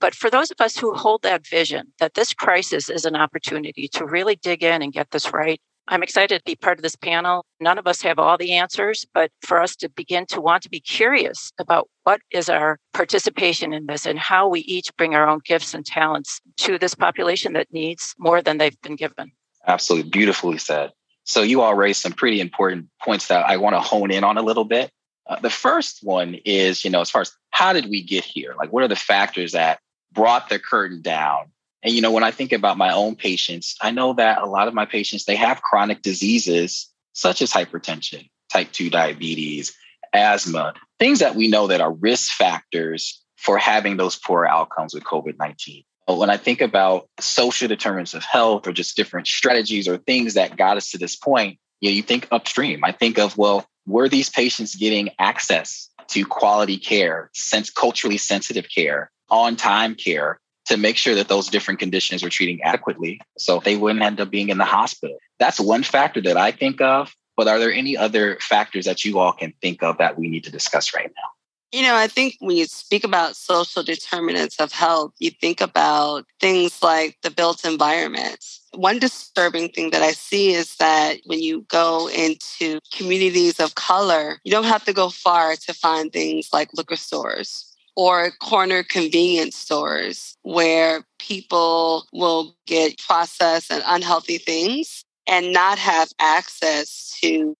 but 0.00 0.14
for 0.14 0.30
those 0.30 0.50
of 0.50 0.60
us 0.60 0.76
who 0.76 0.94
hold 0.94 1.22
that 1.22 1.46
vision 1.46 1.92
that 1.98 2.14
this 2.14 2.34
crisis 2.34 2.88
is 2.88 3.04
an 3.04 3.16
opportunity 3.16 3.88
to 3.88 4.06
really 4.06 4.36
dig 4.36 4.62
in 4.62 4.82
and 4.82 4.92
get 4.92 5.10
this 5.10 5.32
right, 5.32 5.60
I'm 5.90 6.02
excited 6.02 6.38
to 6.38 6.44
be 6.44 6.54
part 6.54 6.78
of 6.78 6.82
this 6.82 6.96
panel. 6.96 7.46
None 7.60 7.78
of 7.78 7.86
us 7.86 8.02
have 8.02 8.18
all 8.18 8.36
the 8.36 8.52
answers, 8.52 9.06
but 9.14 9.30
for 9.40 9.60
us 9.60 9.74
to 9.76 9.88
begin 9.88 10.26
to 10.26 10.40
want 10.40 10.62
to 10.64 10.68
be 10.68 10.80
curious 10.80 11.50
about 11.58 11.88
what 12.04 12.20
is 12.30 12.50
our 12.50 12.78
participation 12.92 13.72
in 13.72 13.86
this 13.86 14.04
and 14.04 14.18
how 14.18 14.48
we 14.48 14.60
each 14.60 14.94
bring 14.96 15.14
our 15.14 15.26
own 15.26 15.40
gifts 15.44 15.72
and 15.72 15.86
talents 15.86 16.40
to 16.58 16.78
this 16.78 16.94
population 16.94 17.54
that 17.54 17.72
needs 17.72 18.14
more 18.18 18.42
than 18.42 18.58
they've 18.58 18.80
been 18.82 18.96
given. 18.96 19.32
Absolutely. 19.66 20.10
Beautifully 20.10 20.58
said. 20.58 20.92
So, 21.24 21.42
you 21.42 21.60
all 21.60 21.74
raised 21.74 22.00
some 22.00 22.12
pretty 22.12 22.40
important 22.40 22.86
points 23.02 23.28
that 23.28 23.46
I 23.46 23.56
want 23.56 23.74
to 23.74 23.80
hone 23.80 24.10
in 24.10 24.24
on 24.24 24.38
a 24.38 24.42
little 24.42 24.64
bit. 24.64 24.90
Uh, 25.26 25.38
the 25.40 25.50
first 25.50 25.98
one 26.02 26.36
is, 26.46 26.84
you 26.84 26.90
know, 26.90 27.02
as 27.02 27.10
far 27.10 27.22
as 27.22 27.32
how 27.50 27.72
did 27.72 27.90
we 27.90 28.02
get 28.02 28.24
here? 28.24 28.54
Like, 28.56 28.72
what 28.72 28.82
are 28.82 28.88
the 28.88 28.96
factors 28.96 29.52
that 29.52 29.78
brought 30.12 30.48
the 30.48 30.58
curtain 30.58 31.02
down 31.02 31.50
and 31.82 31.94
you 31.94 32.00
know, 32.00 32.10
when 32.10 32.24
I 32.24 32.30
think 32.30 32.52
about 32.52 32.76
my 32.76 32.92
own 32.92 33.14
patients, 33.14 33.76
I 33.80 33.90
know 33.90 34.12
that 34.14 34.42
a 34.42 34.46
lot 34.46 34.68
of 34.68 34.74
my 34.74 34.84
patients 34.84 35.24
they 35.24 35.36
have 35.36 35.62
chronic 35.62 36.02
diseases 36.02 36.92
such 37.12 37.42
as 37.42 37.52
hypertension, 37.52 38.28
type 38.50 38.72
2 38.72 38.90
diabetes, 38.90 39.76
asthma, 40.12 40.74
things 40.98 41.20
that 41.20 41.34
we 41.34 41.48
know 41.48 41.66
that 41.68 41.80
are 41.80 41.92
risk 41.92 42.32
factors 42.32 43.22
for 43.36 43.58
having 43.58 43.96
those 43.96 44.16
poor 44.16 44.46
outcomes 44.46 44.94
with 44.94 45.04
COVID-19. 45.04 45.84
When 46.08 46.30
I 46.30 46.36
think 46.36 46.60
about 46.60 47.08
social 47.20 47.68
determinants 47.68 48.14
of 48.14 48.24
health 48.24 48.66
or 48.66 48.72
just 48.72 48.96
different 48.96 49.26
strategies 49.26 49.86
or 49.86 49.98
things 49.98 50.34
that 50.34 50.56
got 50.56 50.76
us 50.76 50.90
to 50.90 50.98
this 50.98 51.14
point, 51.14 51.58
you 51.80 51.90
know, 51.90 51.94
you 51.94 52.02
think 52.02 52.26
upstream. 52.32 52.82
I 52.82 52.92
think 52.92 53.18
of, 53.18 53.36
well, 53.36 53.66
were 53.86 54.08
these 54.08 54.30
patients 54.30 54.74
getting 54.74 55.10
access 55.18 55.90
to 56.08 56.24
quality 56.24 56.78
care, 56.78 57.30
sense 57.34 57.70
culturally 57.70 58.16
sensitive 58.16 58.66
care, 58.74 59.10
on 59.30 59.56
time 59.56 59.94
care 59.94 60.40
to 60.68 60.76
make 60.76 60.96
sure 60.96 61.14
that 61.14 61.28
those 61.28 61.48
different 61.48 61.80
conditions 61.80 62.22
were 62.22 62.28
treating 62.28 62.62
adequately 62.62 63.20
so 63.38 63.58
they 63.58 63.76
wouldn't 63.76 64.04
end 64.04 64.20
up 64.20 64.30
being 64.30 64.50
in 64.50 64.58
the 64.58 64.64
hospital. 64.64 65.18
That's 65.38 65.58
one 65.58 65.82
factor 65.82 66.20
that 66.22 66.36
I 66.36 66.52
think 66.52 66.80
of. 66.80 67.14
But 67.36 67.48
are 67.48 67.58
there 67.58 67.72
any 67.72 67.96
other 67.96 68.36
factors 68.40 68.84
that 68.86 69.04
you 69.04 69.20
all 69.20 69.32
can 69.32 69.54
think 69.62 69.82
of 69.82 69.98
that 69.98 70.18
we 70.18 70.28
need 70.28 70.44
to 70.44 70.50
discuss 70.50 70.92
right 70.92 71.06
now? 71.16 71.28
You 71.70 71.82
know, 71.82 71.94
I 71.94 72.08
think 72.08 72.34
when 72.40 72.56
you 72.56 72.64
speak 72.64 73.04
about 73.04 73.36
social 73.36 73.82
determinants 73.82 74.58
of 74.58 74.72
health, 74.72 75.12
you 75.18 75.30
think 75.30 75.60
about 75.60 76.24
things 76.40 76.82
like 76.82 77.16
the 77.22 77.30
built 77.30 77.64
environment. 77.64 78.44
One 78.74 78.98
disturbing 78.98 79.68
thing 79.68 79.90
that 79.90 80.02
I 80.02 80.12
see 80.12 80.52
is 80.52 80.76
that 80.76 81.18
when 81.26 81.40
you 81.40 81.64
go 81.68 82.08
into 82.08 82.80
communities 82.92 83.60
of 83.60 83.74
color, 83.74 84.40
you 84.44 84.50
don't 84.50 84.64
have 84.64 84.84
to 84.86 84.92
go 84.92 85.08
far 85.08 85.56
to 85.56 85.74
find 85.74 86.12
things 86.12 86.48
like 86.52 86.70
liquor 86.74 86.96
stores 86.96 87.67
or 87.98 88.30
corner 88.30 88.84
convenience 88.84 89.56
stores 89.56 90.36
where 90.42 91.02
people 91.18 92.06
will 92.12 92.54
get 92.64 92.96
processed 92.96 93.72
and 93.72 93.82
unhealthy 93.86 94.38
things 94.38 95.04
and 95.26 95.52
not 95.52 95.80
have 95.80 96.08
access 96.20 97.18
to 97.20 97.56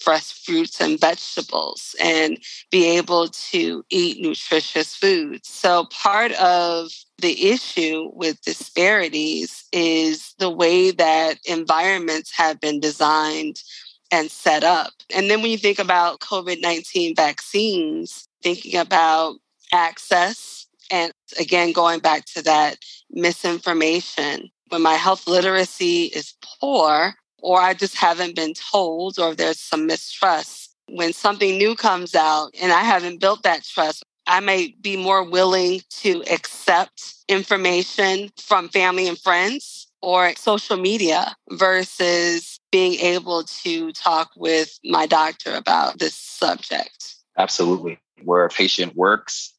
fresh 0.00 0.32
fruits 0.44 0.80
and 0.80 0.98
vegetables 0.98 1.94
and 2.02 2.36
be 2.72 2.96
able 2.96 3.28
to 3.28 3.84
eat 3.88 4.20
nutritious 4.20 4.96
foods. 4.96 5.48
So, 5.48 5.84
part 5.92 6.32
of 6.32 6.90
the 7.18 7.50
issue 7.50 8.10
with 8.12 8.42
disparities 8.42 9.66
is 9.70 10.34
the 10.40 10.50
way 10.50 10.90
that 10.90 11.38
environments 11.44 12.36
have 12.36 12.60
been 12.60 12.80
designed 12.80 13.62
and 14.10 14.32
set 14.32 14.64
up. 14.64 14.90
And 15.14 15.30
then 15.30 15.42
when 15.42 15.52
you 15.52 15.58
think 15.58 15.78
about 15.78 16.18
COVID 16.18 16.60
19 16.60 17.14
vaccines, 17.14 18.26
thinking 18.42 18.80
about 18.80 19.36
access. 19.72 20.66
And 20.90 21.12
again, 21.38 21.72
going 21.72 22.00
back 22.00 22.24
to 22.34 22.42
that 22.42 22.78
misinformation, 23.10 24.50
when 24.68 24.82
my 24.82 24.94
health 24.94 25.26
literacy 25.26 26.04
is 26.04 26.34
poor, 26.60 27.14
or 27.42 27.60
I 27.60 27.74
just 27.74 27.96
haven't 27.96 28.34
been 28.34 28.54
told, 28.54 29.18
or 29.18 29.34
there's 29.34 29.60
some 29.60 29.86
mistrust, 29.86 30.74
when 30.88 31.12
something 31.12 31.58
new 31.58 31.74
comes 31.74 32.14
out 32.14 32.50
and 32.60 32.72
I 32.72 32.82
haven't 32.82 33.20
built 33.20 33.42
that 33.42 33.64
trust, 33.64 34.04
I 34.26 34.40
may 34.40 34.74
be 34.80 34.96
more 34.96 35.22
willing 35.22 35.82
to 36.00 36.22
accept 36.30 37.14
information 37.28 38.30
from 38.36 38.68
family 38.68 39.06
and 39.06 39.18
friends 39.18 39.86
or 40.02 40.34
social 40.36 40.76
media 40.76 41.34
versus 41.50 42.58
being 42.72 42.94
able 42.94 43.44
to 43.44 43.92
talk 43.92 44.30
with 44.36 44.78
my 44.84 45.06
doctor 45.06 45.54
about 45.54 45.98
this 45.98 46.14
subject. 46.14 47.14
Absolutely. 47.38 47.98
Where 48.22 48.44
a 48.44 48.48
patient 48.48 48.96
works, 48.96 49.52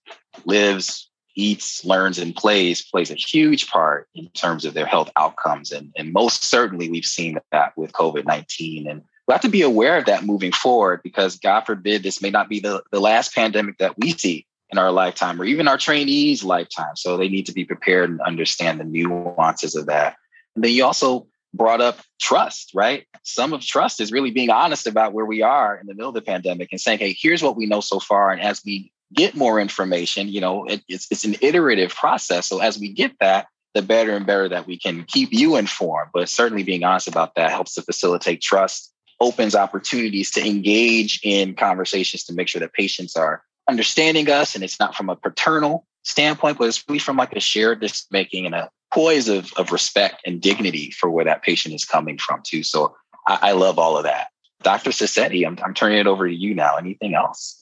lives, 0.46 1.10
eats, 1.36 1.86
learns, 1.86 2.18
and 2.20 2.36
plays 2.36 2.82
plays 2.84 3.12
a 3.12 3.16
huge 3.16 3.68
part 3.68 4.08
in 4.16 4.28
terms 4.30 4.66
of 4.66 4.74
their 4.74 4.86
health 4.86 5.12
outcomes. 5.16 5.72
And, 5.72 5.92
and 5.98 6.14
most 6.14 6.44
certainly, 6.44 6.90
we've 6.90 7.06
seen 7.06 7.40
that 7.52 7.78
with 7.78 7.94
COVID 7.94 8.26
19. 8.26 8.90
And 8.90 9.04
we 9.28 9.34
have 9.34 9.42
to 9.42 9.50
be 9.50 9.62
aware 9.62 9.98
of 9.98 10.06
that 10.06 10.26
moving 10.26 10.52
forward 10.52 11.02
because, 11.04 11.38
God 11.38 11.62
forbid, 11.62 12.04
this 12.04 12.22
may 12.22 12.30
not 12.30 12.50
be 12.50 12.60
the, 12.60 12.84
the 12.92 13.00
last 13.00 13.36
pandemic 13.36 13.78
that 13.78 13.98
we 13.98 14.12
see 14.12 14.46
in 14.70 14.78
our 14.78 14.92
lifetime 14.92 15.40
or 15.40 15.46
even 15.46 15.68
our 15.68 15.78
trainees' 15.78 16.44
lifetime. 16.44 16.96
So 16.96 17.18
they 17.18 17.30
need 17.30 17.46
to 17.46 17.54
be 17.54 17.66
prepared 17.66 18.10
and 18.10 18.22
understand 18.22 18.80
the 18.80 18.84
nuances 18.84 19.76
of 19.76 19.86
that. 19.86 20.16
And 20.56 20.64
then 20.64 20.72
you 20.72 20.84
also 20.84 21.28
brought 21.54 21.82
up 21.82 22.00
trust, 22.20 22.72
right? 22.74 23.06
Some 23.24 23.54
of 23.54 23.62
trust 23.62 24.02
is 24.02 24.12
really 24.12 24.32
being 24.32 24.50
honest 24.50 24.88
about 24.88 25.14
where 25.14 25.26
we 25.26 25.42
are 25.42 25.78
in 25.78 25.88
the 25.88 25.94
middle 25.94 26.10
of 26.10 26.16
the 26.16 26.22
pandemic 26.22 26.70
and 26.72 26.82
saying, 26.82 27.00
hey, 27.00 27.16
here's 27.18 27.42
what 27.42 27.56
we 27.56 27.66
know 27.66 27.82
so 27.82 28.00
far. 28.00 28.32
And 28.32 28.42
as 28.42 28.62
we 28.66 28.92
get 29.14 29.36
more 29.36 29.60
information, 29.60 30.28
you 30.28 30.42
know, 30.42 30.66
it, 30.66 30.84
it's, 30.88 31.08
it's 31.12 31.24
an 31.24 31.36
iterative 31.42 31.94
process. 31.94 32.46
So 32.48 32.60
as 32.60 32.78
we 32.78 32.90
get 32.90 33.14
that, 33.20 33.48
the 33.74 33.82
better 33.82 34.16
and 34.16 34.26
better 34.26 34.50
that 34.50 34.68
we 34.68 34.78
can 34.78 35.04
keep 35.04 35.30
you 35.32 35.56
informed. 35.56 36.10
But 36.14 36.30
certainly 36.30 36.64
being 36.64 36.84
honest 36.84 37.08
about 37.08 37.36
that 37.36 37.52
helps 37.52 37.76
to 37.76 37.82
facilitate 37.82 38.42
trust, 38.42 38.92
opens 39.20 39.56
opportunities 39.56 40.32
to 40.32 40.46
engage 40.46 41.20
in 41.24 41.54
conversations 41.54 42.24
to 42.26 42.34
make 42.34 42.48
sure 42.48 42.60
that 42.60 42.74
patients 42.74 43.16
are 43.16 43.44
understanding 43.70 44.30
us. 44.30 44.56
And 44.56 44.64
it's 44.64 44.80
not 44.80 44.96
from 44.96 45.10
a 45.10 45.16
paternal 45.16 45.86
standpoint, 46.04 46.58
but 46.58 46.68
it's 46.68 46.84
really 46.88 47.00
from 47.00 47.18
like 47.18 47.36
a 47.36 47.40
shared 47.40 47.82
decision 47.82 48.08
making 48.12 48.46
and 48.46 48.56
a 48.56 48.70
poise 48.94 49.28
of, 49.28 49.52
of 49.58 49.72
respect 49.72 50.22
and 50.26 50.42
dignity 50.42 50.92
for 50.92 51.10
where 51.10 51.26
that 51.26 51.44
patient 51.44 51.76
is 51.76 51.86
coming 51.86 52.18
from 52.18 52.42
too. 52.44 52.64
So 52.64 52.96
I, 53.28 53.40
I 53.42 53.52
love 53.52 53.78
all 53.78 53.98
of 53.98 54.04
that. 54.04 54.28
Dr. 54.64 54.90
Sassetti, 54.90 55.46
I'm, 55.46 55.58
I'm 55.64 55.74
turning 55.74 56.00
it 56.00 56.08
over 56.08 56.28
to 56.28 56.34
you 56.34 56.56
now. 56.56 56.78
Anything 56.78 57.14
else? 57.14 57.57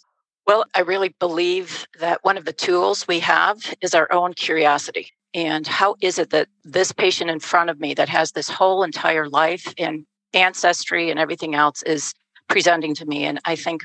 Well, 0.48 0.66
I 0.76 0.82
really 0.82 1.16
believe 1.20 1.88
that 2.00 2.24
one 2.24 2.38
of 2.38 2.46
the 2.46 2.54
tools 2.54 3.08
we 3.08 3.20
have 3.22 3.58
is 3.82 3.96
our 3.96 4.12
own 4.14 4.34
curiosity. 4.34 5.12
And 5.34 5.66
how 5.66 5.96
is 6.02 6.20
it 6.20 6.30
that 6.30 6.50
this 6.64 6.92
patient 6.92 7.32
in 7.32 7.40
front 7.40 7.70
of 7.72 7.80
me 7.80 7.94
that 7.96 8.10
has 8.10 8.32
this 8.32 8.48
whole 8.48 8.84
entire 8.84 9.28
life 9.28 9.74
and 9.78 10.06
ancestry 10.34 11.10
and 11.10 11.20
everything 11.20 11.56
else 11.56 11.82
is 11.84 12.14
presenting 12.48 12.94
to 12.96 13.06
me? 13.06 13.26
And 13.26 13.40
I 13.46 13.56
think 13.56 13.84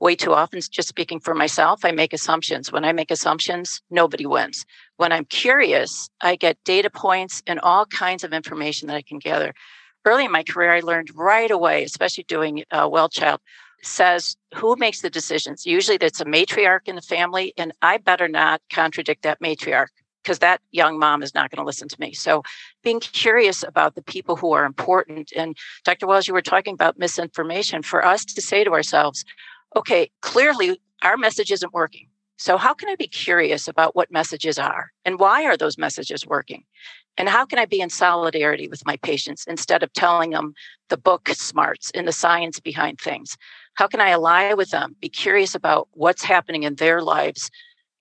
way 0.00 0.14
too 0.14 0.34
often, 0.34 0.60
just 0.70 0.88
speaking 0.88 1.18
for 1.18 1.34
myself, 1.34 1.82
I 1.82 1.92
make 1.92 2.12
assumptions. 2.12 2.70
When 2.70 2.84
I 2.84 2.92
make 2.92 3.10
assumptions, 3.10 3.80
nobody 3.90 4.26
wins. 4.26 4.66
When 4.98 5.12
I'm 5.12 5.24
curious, 5.24 6.10
I 6.20 6.36
get 6.36 6.58
data 6.64 6.90
points 6.90 7.42
and 7.46 7.58
all 7.60 7.86
kinds 7.86 8.22
of 8.22 8.34
information 8.34 8.86
that 8.88 8.96
I 8.96 9.02
can 9.02 9.18
gather. 9.18 9.54
Early 10.04 10.26
in 10.26 10.32
my 10.32 10.42
career, 10.42 10.72
I 10.72 10.80
learned 10.80 11.08
right 11.14 11.50
away, 11.50 11.84
especially 11.84 12.24
doing 12.24 12.64
uh, 12.70 12.88
well 12.90 13.08
child, 13.08 13.40
says 13.82 14.36
who 14.54 14.76
makes 14.76 15.00
the 15.00 15.10
decisions. 15.10 15.66
Usually, 15.66 15.98
it's 16.00 16.20
a 16.20 16.24
matriarch 16.24 16.86
in 16.86 16.96
the 16.96 17.02
family, 17.02 17.52
and 17.56 17.72
I 17.82 17.98
better 17.98 18.28
not 18.28 18.62
contradict 18.72 19.22
that 19.22 19.40
matriarch 19.40 19.88
because 20.22 20.38
that 20.38 20.60
young 20.70 20.98
mom 20.98 21.22
is 21.22 21.34
not 21.34 21.50
going 21.50 21.62
to 21.62 21.66
listen 21.66 21.88
to 21.88 22.00
me. 22.00 22.12
So, 22.12 22.42
being 22.82 23.00
curious 23.00 23.62
about 23.62 23.94
the 23.94 24.02
people 24.02 24.36
who 24.36 24.52
are 24.52 24.64
important. 24.64 25.32
And 25.36 25.56
Dr. 25.84 26.06
Wells, 26.06 26.28
you 26.28 26.34
were 26.34 26.42
talking 26.42 26.74
about 26.74 26.98
misinformation. 26.98 27.82
For 27.82 28.04
us 28.04 28.24
to 28.24 28.40
say 28.40 28.64
to 28.64 28.72
ourselves, 28.72 29.24
okay, 29.76 30.10
clearly 30.20 30.80
our 31.02 31.16
message 31.16 31.50
isn't 31.50 31.74
working. 31.74 32.08
So, 32.38 32.56
how 32.56 32.74
can 32.74 32.88
I 32.88 32.96
be 32.96 33.08
curious 33.08 33.68
about 33.68 33.96
what 33.96 34.12
messages 34.12 34.58
are 34.58 34.92
and 35.04 35.18
why 35.18 35.44
are 35.44 35.56
those 35.56 35.78
messages 35.78 36.26
working? 36.26 36.64
And 37.18 37.28
how 37.28 37.44
can 37.44 37.58
I 37.58 37.66
be 37.66 37.80
in 37.80 37.90
solidarity 37.90 38.68
with 38.68 38.86
my 38.86 38.96
patients 38.96 39.44
instead 39.46 39.82
of 39.82 39.92
telling 39.92 40.30
them 40.30 40.54
the 40.88 40.96
book 40.96 41.28
smarts 41.28 41.90
and 41.94 42.08
the 42.08 42.12
science 42.12 42.58
behind 42.58 42.98
things? 43.00 43.36
How 43.74 43.86
can 43.86 44.00
I 44.00 44.10
ally 44.10 44.52
with 44.54 44.70
them, 44.70 44.96
be 45.00 45.08
curious 45.08 45.54
about 45.54 45.88
what's 45.92 46.22
happening 46.22 46.62
in 46.62 46.76
their 46.76 47.02
lives, 47.02 47.50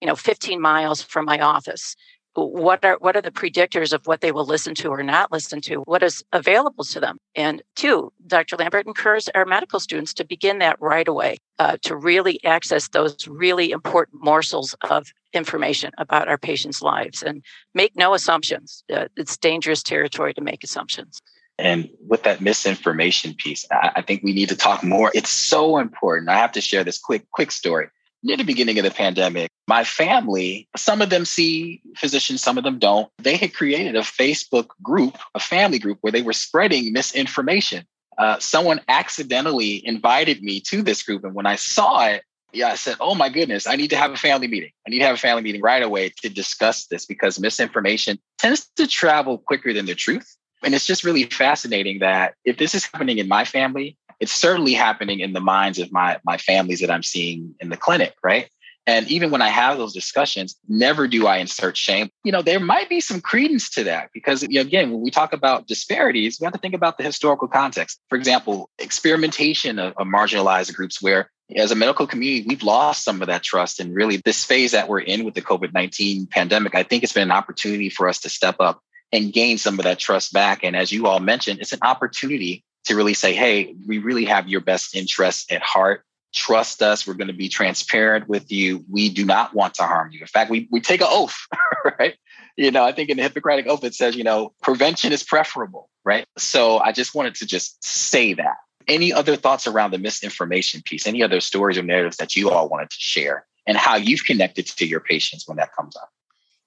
you 0.01 0.07
know, 0.07 0.15
15 0.15 0.59
miles 0.61 1.01
from 1.01 1.25
my 1.25 1.39
office? 1.39 1.95
what 2.33 2.83
are 2.85 2.97
what 2.99 3.15
are 3.15 3.21
the 3.21 3.31
predictors 3.31 3.91
of 3.91 4.05
what 4.07 4.21
they 4.21 4.31
will 4.31 4.45
listen 4.45 4.73
to 4.75 4.89
or 4.89 5.03
not 5.03 5.31
listen 5.31 5.59
to? 5.61 5.77
What 5.81 6.03
is 6.03 6.23
available 6.31 6.83
to 6.85 6.99
them? 6.99 7.17
And 7.35 7.61
two 7.75 8.11
dr 8.27 8.55
lambert 8.55 8.87
encourages 8.87 9.29
our 9.35 9.45
medical 9.45 9.79
students 9.79 10.13
to 10.15 10.25
begin 10.25 10.59
that 10.59 10.77
right 10.79 11.07
away 11.07 11.37
uh, 11.59 11.77
to 11.83 11.95
really 11.95 12.43
access 12.45 12.87
those 12.89 13.27
really 13.27 13.71
important 13.71 14.23
morsels 14.23 14.75
of 14.89 15.11
information 15.33 15.91
about 15.97 16.27
our 16.27 16.37
patients 16.37 16.81
lives 16.81 17.21
and 17.21 17.43
make 17.73 17.95
no 17.95 18.13
assumptions. 18.13 18.83
Uh, 18.93 19.05
it's 19.17 19.37
dangerous 19.37 19.83
territory 19.83 20.33
to 20.33 20.41
make 20.41 20.63
assumptions 20.63 21.21
and 21.57 21.89
with 22.07 22.23
that 22.23 22.41
misinformation 22.41 23.33
piece 23.33 23.65
I, 23.71 23.91
I 23.97 24.01
think 24.01 24.23
we 24.23 24.33
need 24.33 24.49
to 24.49 24.55
talk 24.55 24.83
more 24.83 25.11
it's 25.13 25.29
so 25.29 25.77
important 25.77 26.29
i 26.29 26.37
have 26.37 26.51
to 26.53 26.61
share 26.61 26.83
this 26.83 26.97
quick 26.99 27.29
quick 27.31 27.51
story 27.51 27.89
near 28.23 28.37
the 28.37 28.43
beginning 28.43 28.77
of 28.77 28.83
the 28.83 28.91
pandemic, 28.91 29.49
my 29.67 29.83
family, 29.83 30.67
some 30.75 31.01
of 31.01 31.09
them 31.09 31.25
see 31.25 31.81
physicians, 31.95 32.41
some 32.41 32.57
of 32.57 32.63
them 32.63 32.79
don't. 32.79 33.09
They 33.17 33.35
had 33.35 33.53
created 33.53 33.95
a 33.95 34.01
Facebook 34.01 34.67
group, 34.81 35.17
a 35.33 35.39
family 35.39 35.79
group, 35.79 35.97
where 36.01 36.11
they 36.11 36.21
were 36.21 36.33
spreading 36.33 36.93
misinformation. 36.93 37.85
Uh, 38.17 38.37
someone 38.39 38.81
accidentally 38.87 39.85
invited 39.85 40.43
me 40.43 40.59
to 40.61 40.83
this 40.83 41.01
group. 41.01 41.23
And 41.23 41.33
when 41.33 41.45
I 41.45 41.55
saw 41.55 42.05
it, 42.07 42.23
yeah, 42.53 42.67
I 42.67 42.75
said, 42.75 42.97
oh 42.99 43.15
my 43.15 43.29
goodness, 43.29 43.65
I 43.65 43.77
need 43.77 43.91
to 43.91 43.95
have 43.95 44.11
a 44.11 44.17
family 44.17 44.47
meeting. 44.47 44.71
I 44.85 44.89
need 44.89 44.99
to 44.99 45.05
have 45.05 45.15
a 45.15 45.19
family 45.19 45.41
meeting 45.41 45.61
right 45.61 45.81
away 45.81 46.11
to 46.21 46.29
discuss 46.29 46.85
this 46.87 47.05
because 47.05 47.39
misinformation 47.39 48.19
tends 48.37 48.67
to 48.75 48.87
travel 48.87 49.37
quicker 49.37 49.73
than 49.73 49.85
the 49.85 49.95
truth. 49.95 50.35
And 50.63 50.75
it's 50.75 50.85
just 50.85 51.03
really 51.03 51.23
fascinating 51.23 51.99
that 51.99 52.35
if 52.45 52.57
this 52.57 52.75
is 52.75 52.85
happening 52.85 53.17
in 53.17 53.27
my 53.27 53.45
family, 53.45 53.97
it's 54.19 54.31
certainly 54.31 54.73
happening 54.73 55.19
in 55.19 55.33
the 55.33 55.39
minds 55.39 55.79
of 55.79 55.91
my 55.91 56.19
my 56.23 56.37
families 56.37 56.81
that 56.81 56.91
I'm 56.91 57.03
seeing 57.03 57.55
in 57.59 57.69
the 57.69 57.77
clinic, 57.77 58.13
right? 58.23 58.49
And 58.87 59.09
even 59.11 59.29
when 59.29 59.43
I 59.43 59.49
have 59.49 59.77
those 59.77 59.93
discussions, 59.93 60.55
never 60.67 61.07
do 61.07 61.27
I 61.27 61.37
insert 61.37 61.77
shame. 61.77 62.09
You 62.23 62.31
know, 62.31 62.41
there 62.41 62.59
might 62.59 62.89
be 62.89 62.99
some 62.99 63.21
credence 63.21 63.69
to 63.71 63.83
that 63.83 64.09
because, 64.11 64.41
again, 64.41 64.91
when 64.91 65.01
we 65.01 65.11
talk 65.11 65.33
about 65.33 65.67
disparities, 65.67 66.39
we 66.39 66.45
have 66.45 66.53
to 66.53 66.59
think 66.59 66.73
about 66.73 66.97
the 66.97 67.03
historical 67.03 67.47
context. 67.47 67.99
For 68.09 68.17
example, 68.17 68.71
experimentation 68.79 69.77
of, 69.77 69.93
of 69.97 70.07
marginalized 70.07 70.73
groups 70.75 71.01
where 71.01 71.29
as 71.55 71.71
a 71.71 71.75
medical 71.75 72.07
community, 72.07 72.45
we've 72.47 72.63
lost 72.63 73.03
some 73.03 73.21
of 73.21 73.27
that 73.27 73.43
trust. 73.43 73.79
And 73.79 73.93
really, 73.93 74.17
this 74.17 74.43
phase 74.43 74.71
that 74.71 74.87
we're 74.87 74.99
in 74.99 75.25
with 75.25 75.35
the 75.35 75.41
COVID 75.41 75.73
19 75.73 76.27
pandemic, 76.27 76.73
I 76.73 76.83
think 76.83 77.03
it's 77.03 77.13
been 77.13 77.23
an 77.23 77.31
opportunity 77.31 77.89
for 77.89 78.09
us 78.09 78.19
to 78.21 78.29
step 78.29 78.55
up 78.59 78.81
and 79.11 79.33
gain 79.33 79.57
some 79.57 79.79
of 79.79 79.83
that 79.85 79.99
trust 79.99 80.33
back. 80.33 80.63
And 80.63 80.75
as 80.75 80.91
you 80.91 81.07
all 81.07 81.19
mentioned, 81.19 81.59
it's 81.59 81.73
an 81.73 81.79
opportunity 81.81 82.63
to 82.85 82.95
really 82.95 83.13
say, 83.13 83.33
hey, 83.33 83.75
we 83.87 83.97
really 83.97 84.25
have 84.25 84.47
your 84.47 84.61
best 84.61 84.95
interests 84.95 85.51
at 85.51 85.61
heart. 85.61 86.03
Trust 86.33 86.81
us. 86.81 87.05
We're 87.05 87.15
going 87.15 87.27
to 87.27 87.33
be 87.33 87.49
transparent 87.49 88.27
with 88.27 88.51
you. 88.51 88.85
We 88.89 89.09
do 89.09 89.25
not 89.25 89.53
want 89.53 89.75
to 89.75 89.83
harm 89.83 90.11
you. 90.11 90.21
In 90.21 90.27
fact, 90.27 90.49
we, 90.49 90.67
we 90.71 90.79
take 90.79 91.01
an 91.01 91.07
oath, 91.09 91.35
right? 91.99 92.15
You 92.55 92.71
know, 92.71 92.83
I 92.83 92.91
think 92.91 93.09
in 93.09 93.17
the 93.17 93.23
Hippocratic 93.23 93.67
Oath, 93.67 93.83
it 93.83 93.93
says, 93.93 94.15
you 94.15 94.23
know, 94.23 94.53
prevention 94.61 95.11
is 95.11 95.23
preferable, 95.23 95.89
right? 96.05 96.25
So 96.37 96.79
I 96.79 96.91
just 96.91 97.13
wanted 97.13 97.35
to 97.35 97.45
just 97.45 97.83
say 97.83 98.33
that. 98.33 98.57
Any 98.87 99.13
other 99.13 99.35
thoughts 99.35 99.67
around 99.67 99.91
the 99.91 99.99
misinformation 99.99 100.81
piece? 100.83 101.05
Any 101.05 101.21
other 101.21 101.39
stories 101.39 101.77
or 101.77 101.83
narratives 101.83 102.17
that 102.17 102.35
you 102.35 102.49
all 102.49 102.67
wanted 102.67 102.89
to 102.89 102.97
share 102.99 103.45
and 103.67 103.77
how 103.77 103.95
you've 103.95 104.25
connected 104.25 104.65
to 104.65 104.85
your 104.85 104.99
patients 104.99 105.47
when 105.47 105.57
that 105.57 105.73
comes 105.75 105.95
up? 105.95 106.09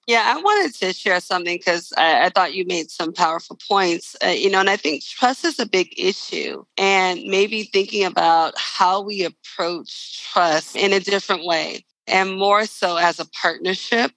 Yeah, 0.07 0.23
I 0.35 0.39
wanted 0.39 0.75
to 0.75 0.93
share 0.93 1.19
something 1.19 1.57
because 1.57 1.91
I, 1.97 2.25
I, 2.25 2.29
thought 2.29 2.53
you 2.53 2.63
made 2.65 2.91
some 2.91 3.11
powerful 3.11 3.57
points. 3.67 4.15
Uh, 4.23 4.29
you 4.29 4.51
know, 4.51 4.59
and 4.59 4.69
I 4.69 4.77
think 4.77 5.03
trust 5.03 5.43
is 5.43 5.59
a 5.59 5.65
big 5.65 5.95
issue, 5.97 6.63
and 6.77 7.23
maybe 7.23 7.63
thinking 7.63 8.05
about 8.05 8.53
how 8.55 9.01
we 9.01 9.23
approach 9.23 10.23
trust 10.31 10.75
in 10.75 10.93
a 10.93 10.99
different 10.99 11.43
way, 11.43 11.83
and 12.05 12.37
more 12.37 12.65
so 12.65 12.97
as 12.97 13.19
a 13.19 13.29
partnership 13.29 14.11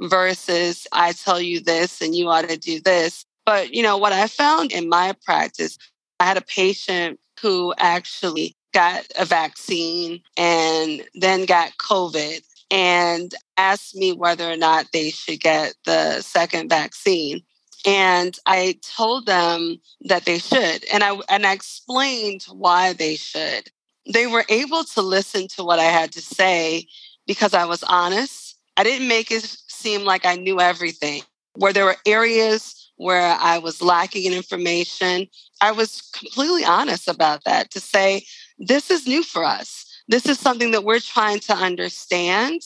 versus 0.00 0.86
I 0.92 1.12
tell 1.12 1.40
you 1.40 1.60
this 1.60 2.00
and 2.00 2.14
you 2.14 2.28
ought 2.28 2.48
to 2.48 2.56
do 2.56 2.80
this. 2.80 3.24
But, 3.46 3.72
you 3.72 3.82
know, 3.82 3.96
what 3.96 4.12
I 4.12 4.26
found 4.26 4.72
in 4.72 4.88
my 4.88 5.14
practice, 5.24 5.78
I 6.18 6.24
had 6.24 6.36
a 6.36 6.42
patient 6.42 7.18
who 7.40 7.72
actually 7.78 8.56
got 8.72 9.04
a 9.18 9.24
vaccine 9.24 10.20
and 10.36 11.02
then 11.14 11.44
got 11.44 11.76
COVID 11.78 12.42
and 12.70 13.34
asked 13.56 13.96
me 13.96 14.12
whether 14.12 14.50
or 14.50 14.56
not 14.56 14.86
they 14.92 15.10
should 15.10 15.40
get 15.40 15.74
the 15.84 16.20
second 16.22 16.68
vaccine. 16.68 17.42
And 17.86 18.38
I 18.46 18.78
told 18.82 19.26
them 19.26 19.80
that 20.02 20.24
they 20.24 20.38
should. 20.38 20.84
And 20.92 21.02
I 21.02 21.18
and 21.28 21.46
I 21.46 21.52
explained 21.52 22.44
why 22.50 22.92
they 22.92 23.16
should. 23.16 23.70
They 24.12 24.26
were 24.26 24.44
able 24.48 24.84
to 24.84 25.02
listen 25.02 25.48
to 25.48 25.64
what 25.64 25.78
I 25.78 25.84
had 25.84 26.12
to 26.12 26.20
say 26.20 26.86
because 27.26 27.54
I 27.54 27.64
was 27.64 27.82
honest. 27.82 28.58
I 28.76 28.84
didn't 28.84 29.08
make 29.08 29.30
it 29.30 29.44
seem 29.44 30.04
like 30.04 30.24
I 30.24 30.36
knew 30.36 30.60
everything. 30.60 31.22
Where 31.54 31.72
there 31.72 31.84
were 31.84 31.96
areas 32.06 32.80
where 32.96 33.36
I 33.40 33.58
was 33.58 33.80
lacking 33.80 34.24
in 34.24 34.34
information, 34.34 35.26
I 35.60 35.72
was 35.72 36.02
completely 36.12 36.64
honest 36.64 37.08
about 37.08 37.44
that 37.44 37.70
to 37.70 37.80
say, 37.80 38.26
this 38.58 38.90
is 38.90 39.06
new 39.06 39.22
for 39.22 39.42
us. 39.42 39.86
This 40.10 40.26
is 40.26 40.40
something 40.40 40.72
that 40.72 40.82
we're 40.82 40.98
trying 40.98 41.38
to 41.40 41.54
understand. 41.54 42.62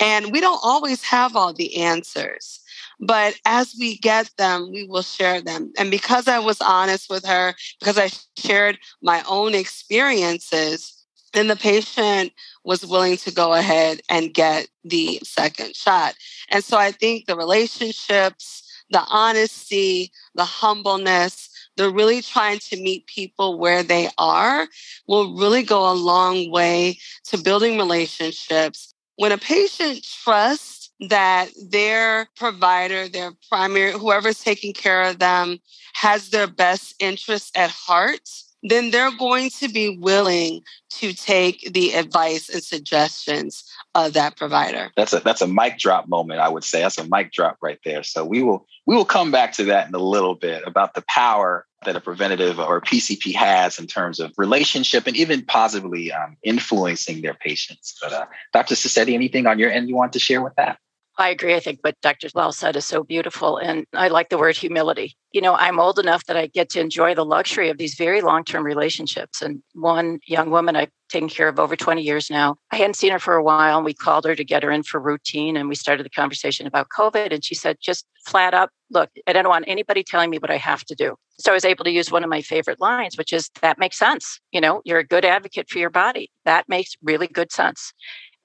And 0.00 0.32
we 0.32 0.40
don't 0.40 0.60
always 0.62 1.02
have 1.04 1.36
all 1.36 1.52
the 1.52 1.76
answers. 1.76 2.60
But 2.98 3.38
as 3.44 3.74
we 3.78 3.98
get 3.98 4.30
them, 4.38 4.72
we 4.72 4.86
will 4.86 5.02
share 5.02 5.42
them. 5.42 5.72
And 5.78 5.90
because 5.90 6.26
I 6.26 6.38
was 6.38 6.60
honest 6.62 7.10
with 7.10 7.26
her, 7.26 7.54
because 7.78 7.98
I 7.98 8.10
shared 8.38 8.78
my 9.02 9.22
own 9.28 9.54
experiences, 9.54 11.04
then 11.34 11.48
the 11.48 11.56
patient 11.56 12.32
was 12.64 12.86
willing 12.86 13.18
to 13.18 13.30
go 13.30 13.52
ahead 13.52 14.00
and 14.08 14.32
get 14.32 14.68
the 14.82 15.20
second 15.22 15.76
shot. 15.76 16.14
And 16.50 16.64
so 16.64 16.78
I 16.78 16.92
think 16.92 17.26
the 17.26 17.36
relationships, 17.36 18.62
the 18.90 19.04
honesty, 19.10 20.12
the 20.34 20.44
humbleness, 20.46 21.50
they're 21.76 21.90
really 21.90 22.22
trying 22.22 22.58
to 22.58 22.76
meet 22.76 23.06
people 23.06 23.58
where 23.58 23.82
they 23.82 24.08
are 24.18 24.66
will 25.06 25.36
really 25.36 25.62
go 25.62 25.90
a 25.90 25.94
long 25.94 26.50
way 26.50 26.98
to 27.24 27.38
building 27.38 27.78
relationships. 27.78 28.94
When 29.16 29.32
a 29.32 29.38
patient 29.38 30.02
trusts 30.02 30.90
that 31.08 31.50
their 31.70 32.28
provider, 32.36 33.08
their 33.08 33.32
primary, 33.48 33.92
whoever's 33.92 34.42
taking 34.42 34.72
care 34.72 35.02
of 35.04 35.18
them, 35.18 35.58
has 35.94 36.30
their 36.30 36.46
best 36.46 36.94
interests 36.98 37.50
at 37.54 37.70
heart, 37.70 38.28
then 38.62 38.90
they're 38.90 39.16
going 39.16 39.50
to 39.50 39.68
be 39.68 39.96
willing 39.98 40.62
to 40.90 41.12
take 41.12 41.72
the 41.72 41.92
advice 41.92 42.48
and 42.48 42.62
suggestions 42.62 43.64
of 43.94 44.14
that 44.14 44.36
provider. 44.36 44.90
That's 44.96 45.12
a 45.12 45.20
that's 45.20 45.42
a 45.42 45.46
mic 45.46 45.78
drop 45.78 46.08
moment, 46.08 46.40
I 46.40 46.48
would 46.48 46.64
say. 46.64 46.80
That's 46.80 46.98
a 46.98 47.06
mic 47.08 47.32
drop 47.32 47.58
right 47.62 47.78
there. 47.84 48.02
So 48.02 48.24
we 48.24 48.42
will 48.42 48.66
we 48.86 48.96
will 48.96 49.04
come 49.04 49.30
back 49.30 49.52
to 49.54 49.64
that 49.64 49.88
in 49.88 49.94
a 49.94 49.98
little 49.98 50.34
bit 50.34 50.62
about 50.66 50.94
the 50.94 51.04
power 51.08 51.66
that 51.84 51.96
a 51.96 52.00
preventative 52.00 52.58
or 52.58 52.80
PCP 52.80 53.34
has 53.34 53.78
in 53.78 53.86
terms 53.86 54.18
of 54.18 54.32
relationship 54.36 55.06
and 55.06 55.16
even 55.16 55.44
positively 55.44 56.10
um, 56.10 56.36
influencing 56.42 57.22
their 57.22 57.34
patients. 57.34 57.96
But 58.00 58.12
uh, 58.12 58.26
Dr. 58.52 58.74
Sassetti, 58.74 59.14
anything 59.14 59.46
on 59.46 59.58
your 59.58 59.70
end 59.70 59.88
you 59.88 59.94
want 59.94 60.12
to 60.14 60.18
share 60.18 60.42
with 60.42 60.54
that? 60.56 60.78
I 61.18 61.30
agree. 61.30 61.54
I 61.54 61.60
think 61.60 61.78
what 61.80 61.98
Dr. 62.02 62.28
Lau 62.34 62.50
said 62.50 62.76
is 62.76 62.84
so 62.84 63.02
beautiful. 63.02 63.56
And 63.56 63.86
I 63.94 64.08
like 64.08 64.28
the 64.28 64.36
word 64.36 64.56
humility. 64.56 65.16
You 65.32 65.40
know, 65.40 65.54
I'm 65.54 65.80
old 65.80 65.98
enough 65.98 66.26
that 66.26 66.36
I 66.36 66.46
get 66.46 66.68
to 66.70 66.80
enjoy 66.80 67.14
the 67.14 67.24
luxury 67.24 67.70
of 67.70 67.78
these 67.78 67.94
very 67.94 68.20
long 68.20 68.44
term 68.44 68.64
relationships. 68.64 69.40
And 69.40 69.62
one 69.72 70.20
young 70.26 70.50
woman 70.50 70.76
I've 70.76 70.90
taken 71.08 71.28
care 71.28 71.48
of 71.48 71.58
over 71.58 71.74
20 71.74 72.02
years 72.02 72.28
now, 72.28 72.56
I 72.70 72.76
hadn't 72.76 72.96
seen 72.96 73.12
her 73.12 73.18
for 73.18 73.34
a 73.34 73.42
while. 73.42 73.78
And 73.78 73.84
we 73.84 73.94
called 73.94 74.26
her 74.26 74.34
to 74.34 74.44
get 74.44 74.62
her 74.62 74.70
in 74.70 74.82
for 74.82 75.00
routine. 75.00 75.56
And 75.56 75.68
we 75.68 75.74
started 75.74 76.04
the 76.04 76.10
conversation 76.10 76.66
about 76.66 76.88
COVID. 76.96 77.32
And 77.32 77.42
she 77.42 77.54
said, 77.54 77.78
just 77.80 78.06
flat 78.26 78.52
up, 78.52 78.70
look, 78.90 79.10
I 79.26 79.32
don't 79.32 79.48
want 79.48 79.64
anybody 79.68 80.02
telling 80.02 80.30
me 80.30 80.38
what 80.38 80.50
I 80.50 80.58
have 80.58 80.84
to 80.84 80.94
do. 80.94 81.16
So 81.38 81.52
I 81.52 81.54
was 81.54 81.64
able 81.64 81.84
to 81.84 81.90
use 81.90 82.10
one 82.10 82.24
of 82.24 82.30
my 82.30 82.40
favorite 82.40 82.80
lines, 82.80 83.16
which 83.18 83.32
is 83.32 83.50
that 83.60 83.78
makes 83.78 83.98
sense. 83.98 84.40
You 84.52 84.60
know, 84.60 84.80
you're 84.84 84.98
a 84.98 85.06
good 85.06 85.24
advocate 85.24 85.68
for 85.68 85.78
your 85.78 85.90
body. 85.90 86.30
That 86.44 86.68
makes 86.68 86.94
really 87.02 87.26
good 87.26 87.52
sense. 87.52 87.92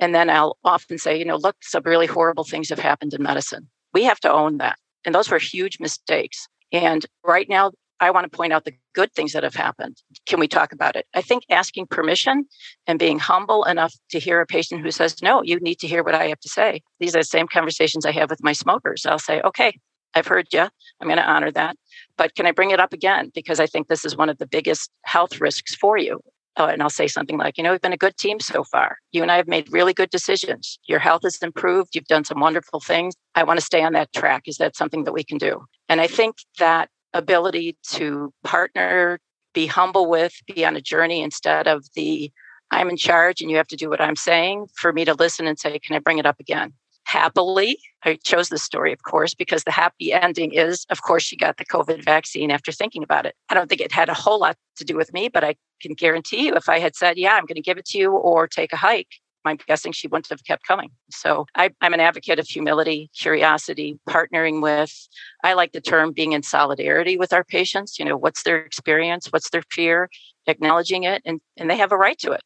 And 0.02 0.14
then 0.16 0.30
I'll 0.30 0.58
often 0.64 0.98
say, 0.98 1.18
you 1.18 1.24
know, 1.24 1.38
look, 1.38 1.56
some 1.62 1.84
really 1.86 2.08
horrible 2.08 2.44
things 2.44 2.70
have 2.70 2.80
happened 2.80 3.14
in 3.14 3.22
medicine. 3.22 3.70
We 3.94 4.04
have 4.04 4.20
to 4.22 4.32
own 4.32 4.58
that. 4.58 4.78
And 5.06 5.16
those 5.16 5.30
were 5.30 5.38
huge 5.38 5.80
mistakes. 5.80 6.48
And 6.74 7.06
right 7.24 7.48
now, 7.48 7.72
I 8.00 8.10
want 8.10 8.30
to 8.30 8.36
point 8.36 8.52
out 8.52 8.66
the 8.66 8.74
good 8.96 9.14
things 9.14 9.34
that 9.34 9.44
have 9.44 9.54
happened. 9.54 10.02
Can 10.26 10.40
we 10.40 10.48
talk 10.48 10.74
about 10.74 10.96
it? 10.96 11.06
I 11.14 11.22
think 11.22 11.44
asking 11.52 11.86
permission 11.86 12.46
and 12.88 12.98
being 12.98 13.20
humble 13.20 13.64
enough 13.66 13.94
to 14.10 14.20
hear 14.20 14.42
a 14.42 14.46
patient 14.48 14.82
who 14.82 14.90
says, 14.90 15.22
No, 15.22 15.44
you 15.44 15.60
need 15.60 15.80
to 15.80 15.88
hear 15.88 16.04
what 16.04 16.16
I 16.16 16.28
have 16.28 16.40
to 16.40 16.50
say. 16.50 16.82
These 17.00 17.16
are 17.16 17.20
the 17.20 17.26
same 17.26 17.48
conversations 17.48 18.06
I 18.06 18.12
have 18.12 18.32
with 18.32 18.44
my 18.44 18.54
smokers. 18.54 19.06
I'll 19.06 19.20
say, 19.20 19.40
Okay, 19.42 19.78
I've 20.16 20.26
heard 20.26 20.48
you. 20.52 20.62
I'm 20.62 21.08
going 21.08 21.18
to 21.18 21.30
honor 21.30 21.52
that. 21.52 21.76
But 22.18 22.34
can 22.34 22.48
I 22.48 22.52
bring 22.52 22.72
it 22.72 22.80
up 22.80 22.92
again? 22.92 23.32
Because 23.36 23.60
I 23.60 23.68
think 23.68 23.88
this 23.88 24.04
is 24.04 24.18
one 24.18 24.30
of 24.30 24.40
the 24.40 24.48
biggest 24.48 24.90
health 25.04 25.40
risks 25.40 25.76
for 25.76 25.98
you. 25.98 26.22
Uh, 26.58 26.68
and 26.72 26.82
I'll 26.84 26.90
say 26.90 27.08
something 27.08 27.38
like, 27.38 27.58
you 27.58 27.64
know, 27.64 27.72
we've 27.72 27.82
been 27.82 27.94
a 27.94 27.98
good 27.98 28.18
team 28.18 28.40
so 28.40 28.64
far. 28.64 28.98
You 29.12 29.22
and 29.22 29.32
I 29.32 29.38
have 29.38 29.48
made 29.48 29.72
really 29.72 29.94
good 29.94 30.10
decisions. 30.10 30.78
Your 30.86 31.00
health 31.00 31.24
has 31.24 31.38
improved. 31.38 31.96
You've 31.96 32.06
done 32.06 32.26
some 32.26 32.42
wonderful 32.42 32.82
things. 32.82 33.14
I 33.36 33.44
want 33.44 33.60
to 33.60 33.66
stay 33.66 33.84
on 33.84 33.94
that 33.94 34.12
track. 34.14 34.44
Is 34.48 34.58
that 34.58 34.76
something 34.76 35.06
that 35.06 35.14
we 35.14 35.24
can 35.24 35.38
do? 35.38 35.64
And 35.88 36.02
I 36.02 36.08
think 36.08 36.36
that 36.60 36.90
ability 37.14 37.78
to 37.92 38.34
partner, 38.44 39.20
be 39.54 39.66
humble 39.66 40.10
with, 40.10 40.34
be 40.54 40.66
on 40.66 40.76
a 40.76 40.82
journey 40.82 41.22
instead 41.22 41.68
of 41.68 41.86
the 41.96 42.32
I'm 42.72 42.90
in 42.90 42.98
charge 42.98 43.42
and 43.42 43.52
you 43.52 43.58
have 43.58 43.68
to 43.68 43.76
do 43.76 43.90
what 43.90 44.00
I'm 44.00 44.16
saying, 44.16 44.68
for 44.76 44.94
me 44.94 45.04
to 45.06 45.14
listen 45.14 45.46
and 45.46 45.60
say, 45.60 45.78
can 45.80 45.96
I 45.96 46.00
bring 46.00 46.20
it 46.20 46.26
up 46.26 46.40
again? 46.40 46.74
Happily. 47.06 47.78
I 48.04 48.18
chose 48.24 48.50
this 48.50 48.64
story, 48.64 48.94
of 48.94 49.04
course, 49.04 49.34
because 49.34 49.64
the 49.64 49.72
happy 49.72 50.12
ending 50.12 50.54
is, 50.54 50.86
of 50.90 51.04
course, 51.04 51.24
she 51.24 51.36
got 51.36 51.58
the 51.58 51.66
COVID 51.66 52.04
vaccine 52.04 52.52
after 52.52 52.72
thinking 52.72 53.04
about 53.04 53.26
it. 53.26 53.36
I 53.50 53.54
don't 53.54 53.68
think 53.68 53.82
it 53.82 53.92
had 53.92 54.10
a 54.10 54.14
whole 54.14 54.40
lot 54.40 54.58
to 54.78 54.84
do 54.84 54.96
with 54.96 55.14
me, 55.14 55.30
but 55.30 55.44
I 55.44 55.56
can 55.82 55.94
guarantee 55.94 56.46
you 56.46 56.56
if 56.56 56.70
I 56.70 56.80
had 56.80 56.96
said, 56.96 57.18
yeah, 57.18 57.34
I'm 57.34 57.46
going 57.46 57.56
to 57.56 57.62
give 57.62 57.78
it 57.78 57.86
to 57.88 57.98
you 57.98 58.12
or 58.12 58.48
take 58.48 58.74
a 58.74 58.78
hike, 58.78 59.10
I'm 59.46 59.58
guessing 59.68 59.92
she 59.92 60.08
wouldn't 60.08 60.30
have 60.30 60.44
kept 60.44 60.68
coming. 60.68 60.92
So 61.10 61.46
I, 61.56 61.72
am 61.82 61.94
an 61.94 62.00
advocate 62.00 62.40
of 62.40 62.48
humility, 62.48 63.10
curiosity, 63.18 64.00
partnering 64.08 64.62
with. 64.62 65.08
I 65.44 65.54
like 65.54 65.72
the 65.72 65.82
term 65.82 66.12
being 66.12 66.34
in 66.34 66.44
solidarity 66.44 67.18
with 67.18 67.34
our 67.34 67.44
patients. 67.44 67.98
You 67.98 68.06
know, 68.06 68.18
what's 68.18 68.44
their 68.44 68.58
experience? 68.58 69.28
What's 69.32 69.50
their 69.50 69.64
fear? 69.72 70.10
Acknowledging 70.48 71.04
it, 71.04 71.22
and, 71.26 71.40
and 71.58 71.70
they 71.70 71.78
have 71.78 71.92
a 71.92 71.98
right 71.98 72.18
to 72.20 72.32
it. 72.32 72.42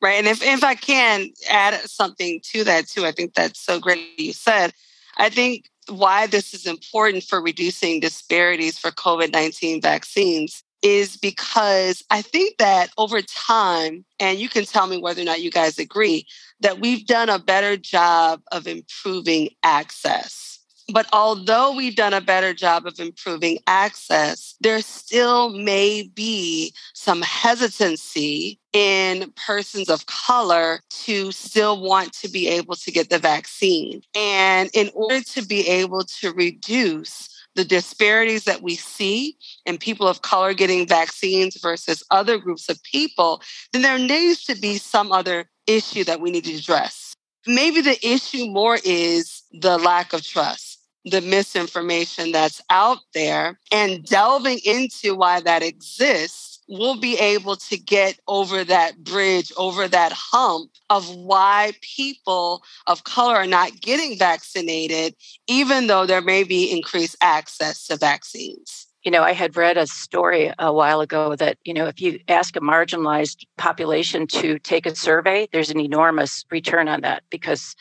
Right. 0.00 0.18
And 0.18 0.28
if, 0.28 0.42
if 0.42 0.62
I 0.62 0.74
can 0.74 1.30
add 1.50 1.74
something 1.88 2.40
to 2.52 2.64
that 2.64 2.88
too, 2.88 3.04
I 3.04 3.12
think 3.12 3.34
that's 3.34 3.60
so 3.60 3.80
great 3.80 3.98
you 4.16 4.32
said. 4.32 4.72
I 5.16 5.28
think 5.28 5.68
why 5.88 6.26
this 6.26 6.54
is 6.54 6.66
important 6.66 7.24
for 7.24 7.42
reducing 7.42 7.98
disparities 7.98 8.78
for 8.78 8.90
COVID 8.90 9.32
19 9.32 9.80
vaccines 9.80 10.62
is 10.82 11.16
because 11.16 12.04
I 12.10 12.22
think 12.22 12.58
that 12.58 12.90
over 12.96 13.20
time, 13.22 14.04
and 14.20 14.38
you 14.38 14.48
can 14.48 14.64
tell 14.64 14.86
me 14.86 14.98
whether 14.98 15.22
or 15.22 15.24
not 15.24 15.40
you 15.40 15.50
guys 15.50 15.78
agree, 15.78 16.26
that 16.60 16.78
we've 16.78 17.04
done 17.04 17.28
a 17.28 17.38
better 17.38 17.76
job 17.76 18.42
of 18.52 18.68
improving 18.68 19.50
access 19.64 20.57
but 20.92 21.06
although 21.12 21.74
we've 21.74 21.96
done 21.96 22.14
a 22.14 22.20
better 22.20 22.54
job 22.54 22.86
of 22.86 22.98
improving 22.98 23.58
access, 23.66 24.54
there 24.60 24.80
still 24.80 25.50
may 25.50 26.10
be 26.14 26.72
some 26.94 27.20
hesitancy 27.22 28.58
in 28.72 29.32
persons 29.36 29.90
of 29.90 30.06
color 30.06 30.80
to 30.90 31.30
still 31.32 31.82
want 31.82 32.12
to 32.14 32.28
be 32.28 32.48
able 32.48 32.74
to 32.74 32.90
get 32.90 33.10
the 33.10 33.18
vaccine. 33.18 34.02
And 34.14 34.70
in 34.72 34.90
order 34.94 35.20
to 35.20 35.44
be 35.44 35.68
able 35.68 36.04
to 36.20 36.32
reduce 36.32 37.28
the 37.54 37.64
disparities 37.64 38.44
that 38.44 38.62
we 38.62 38.76
see 38.76 39.36
in 39.66 39.78
people 39.78 40.06
of 40.06 40.22
color 40.22 40.54
getting 40.54 40.86
vaccines 40.86 41.60
versus 41.60 42.02
other 42.10 42.38
groups 42.38 42.68
of 42.68 42.82
people, 42.82 43.42
then 43.72 43.82
there 43.82 43.98
needs 43.98 44.44
to 44.44 44.54
be 44.54 44.78
some 44.78 45.12
other 45.12 45.50
issue 45.66 46.04
that 46.04 46.20
we 46.20 46.30
need 46.30 46.44
to 46.44 46.54
address. 46.54 47.14
Maybe 47.46 47.80
the 47.80 47.98
issue 48.06 48.46
more 48.46 48.78
is 48.84 49.42
the 49.52 49.78
lack 49.78 50.12
of 50.12 50.22
trust 50.22 50.67
the 51.10 51.20
misinformation 51.20 52.32
that's 52.32 52.60
out 52.70 52.98
there 53.14 53.58
and 53.72 54.04
delving 54.04 54.58
into 54.64 55.14
why 55.14 55.40
that 55.40 55.62
exists, 55.62 56.60
we'll 56.68 57.00
be 57.00 57.18
able 57.18 57.56
to 57.56 57.78
get 57.78 58.18
over 58.28 58.62
that 58.64 58.98
bridge, 59.02 59.50
over 59.56 59.88
that 59.88 60.12
hump 60.12 60.70
of 60.90 61.08
why 61.16 61.72
people 61.80 62.62
of 62.86 63.04
color 63.04 63.34
are 63.34 63.46
not 63.46 63.80
getting 63.80 64.18
vaccinated, 64.18 65.14
even 65.46 65.86
though 65.86 66.06
there 66.06 66.20
may 66.20 66.44
be 66.44 66.70
increased 66.70 67.16
access 67.20 67.86
to 67.86 67.96
vaccines. 67.96 68.86
You 69.04 69.10
know, 69.10 69.22
I 69.22 69.32
had 69.32 69.56
read 69.56 69.78
a 69.78 69.86
story 69.86 70.52
a 70.58 70.72
while 70.72 71.00
ago 71.00 71.36
that, 71.36 71.56
you 71.64 71.72
know, 71.72 71.86
if 71.86 72.00
you 72.00 72.20
ask 72.28 72.56
a 72.56 72.60
marginalized 72.60 73.44
population 73.56 74.26
to 74.28 74.58
take 74.58 74.84
a 74.84 74.94
survey, 74.94 75.48
there's 75.52 75.70
an 75.70 75.80
enormous 75.80 76.44
return 76.50 76.88
on 76.88 77.00
that 77.02 77.22
because 77.30 77.74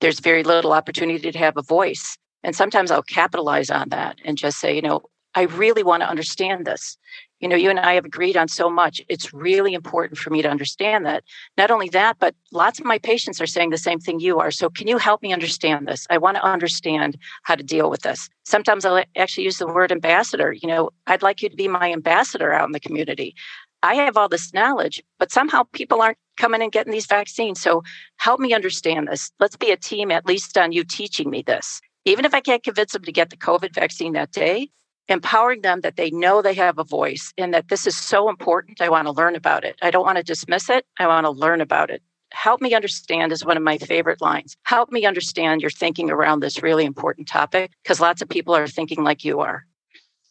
there's 0.00 0.20
very 0.20 0.42
little 0.42 0.72
opportunity 0.72 1.30
to 1.30 1.38
have 1.38 1.56
a 1.56 1.62
voice. 1.62 2.18
And 2.44 2.54
sometimes 2.54 2.90
I'll 2.90 3.02
capitalize 3.02 3.70
on 3.70 3.88
that 3.88 4.18
and 4.24 4.38
just 4.38 4.60
say, 4.60 4.76
you 4.76 4.82
know, 4.82 5.02
I 5.34 5.42
really 5.42 5.82
want 5.82 6.02
to 6.02 6.08
understand 6.08 6.66
this. 6.66 6.96
You 7.40 7.48
know, 7.48 7.56
you 7.56 7.68
and 7.68 7.80
I 7.80 7.94
have 7.94 8.04
agreed 8.04 8.36
on 8.36 8.48
so 8.48 8.70
much. 8.70 9.00
It's 9.08 9.34
really 9.34 9.74
important 9.74 10.18
for 10.18 10.30
me 10.30 10.40
to 10.42 10.48
understand 10.48 11.04
that. 11.06 11.24
Not 11.58 11.70
only 11.70 11.88
that, 11.88 12.18
but 12.20 12.34
lots 12.52 12.78
of 12.78 12.84
my 12.84 12.98
patients 12.98 13.40
are 13.40 13.46
saying 13.46 13.70
the 13.70 13.78
same 13.78 13.98
thing 13.98 14.20
you 14.20 14.38
are. 14.38 14.50
So, 14.50 14.70
can 14.70 14.86
you 14.86 14.98
help 14.98 15.22
me 15.22 15.32
understand 15.32 15.88
this? 15.88 16.06
I 16.08 16.18
want 16.18 16.36
to 16.36 16.44
understand 16.44 17.18
how 17.42 17.56
to 17.56 17.62
deal 17.62 17.90
with 17.90 18.02
this. 18.02 18.30
Sometimes 18.44 18.84
I'll 18.84 19.02
actually 19.16 19.44
use 19.44 19.58
the 19.58 19.66
word 19.66 19.90
ambassador. 19.90 20.52
You 20.52 20.68
know, 20.68 20.90
I'd 21.06 21.22
like 21.22 21.42
you 21.42 21.48
to 21.48 21.56
be 21.56 21.68
my 21.68 21.92
ambassador 21.92 22.52
out 22.52 22.66
in 22.66 22.72
the 22.72 22.80
community. 22.80 23.34
I 23.82 23.96
have 23.96 24.16
all 24.16 24.28
this 24.28 24.54
knowledge, 24.54 25.02
but 25.18 25.32
somehow 25.32 25.64
people 25.72 26.00
aren't 26.00 26.18
coming 26.38 26.62
and 26.62 26.72
getting 26.72 26.92
these 26.92 27.06
vaccines. 27.06 27.60
So, 27.60 27.82
help 28.16 28.38
me 28.40 28.54
understand 28.54 29.08
this. 29.08 29.32
Let's 29.40 29.56
be 29.56 29.72
a 29.72 29.76
team, 29.76 30.10
at 30.10 30.24
least 30.26 30.56
on 30.56 30.72
you 30.72 30.84
teaching 30.84 31.28
me 31.28 31.42
this 31.42 31.80
even 32.04 32.24
if 32.24 32.34
I 32.34 32.40
can't 32.40 32.62
convince 32.62 32.92
them 32.92 33.04
to 33.04 33.12
get 33.12 33.30
the 33.30 33.36
COVID 33.36 33.74
vaccine 33.74 34.12
that 34.12 34.32
day, 34.32 34.70
empowering 35.08 35.62
them 35.62 35.80
that 35.82 35.96
they 35.96 36.10
know 36.10 36.42
they 36.42 36.54
have 36.54 36.78
a 36.78 36.84
voice 36.84 37.32
and 37.36 37.52
that 37.54 37.68
this 37.68 37.86
is 37.86 37.96
so 37.96 38.28
important. 38.28 38.80
I 38.80 38.88
want 38.88 39.06
to 39.06 39.12
learn 39.12 39.36
about 39.36 39.64
it. 39.64 39.76
I 39.82 39.90
don't 39.90 40.04
want 40.04 40.18
to 40.18 40.22
dismiss 40.24 40.68
it. 40.68 40.86
I 40.98 41.06
want 41.06 41.24
to 41.24 41.30
learn 41.30 41.60
about 41.60 41.90
it. 41.90 42.02
Help 42.32 42.60
me 42.60 42.74
understand 42.74 43.32
is 43.32 43.44
one 43.44 43.56
of 43.56 43.62
my 43.62 43.78
favorite 43.78 44.20
lines. 44.20 44.56
Help 44.64 44.90
me 44.90 45.06
understand 45.06 45.60
your 45.60 45.70
thinking 45.70 46.10
around 46.10 46.40
this 46.40 46.62
really 46.62 46.84
important 46.84 47.28
topic 47.28 47.70
because 47.82 48.00
lots 48.00 48.22
of 48.22 48.28
people 48.28 48.56
are 48.56 48.66
thinking 48.66 49.04
like 49.04 49.24
you 49.24 49.40
are. 49.40 49.64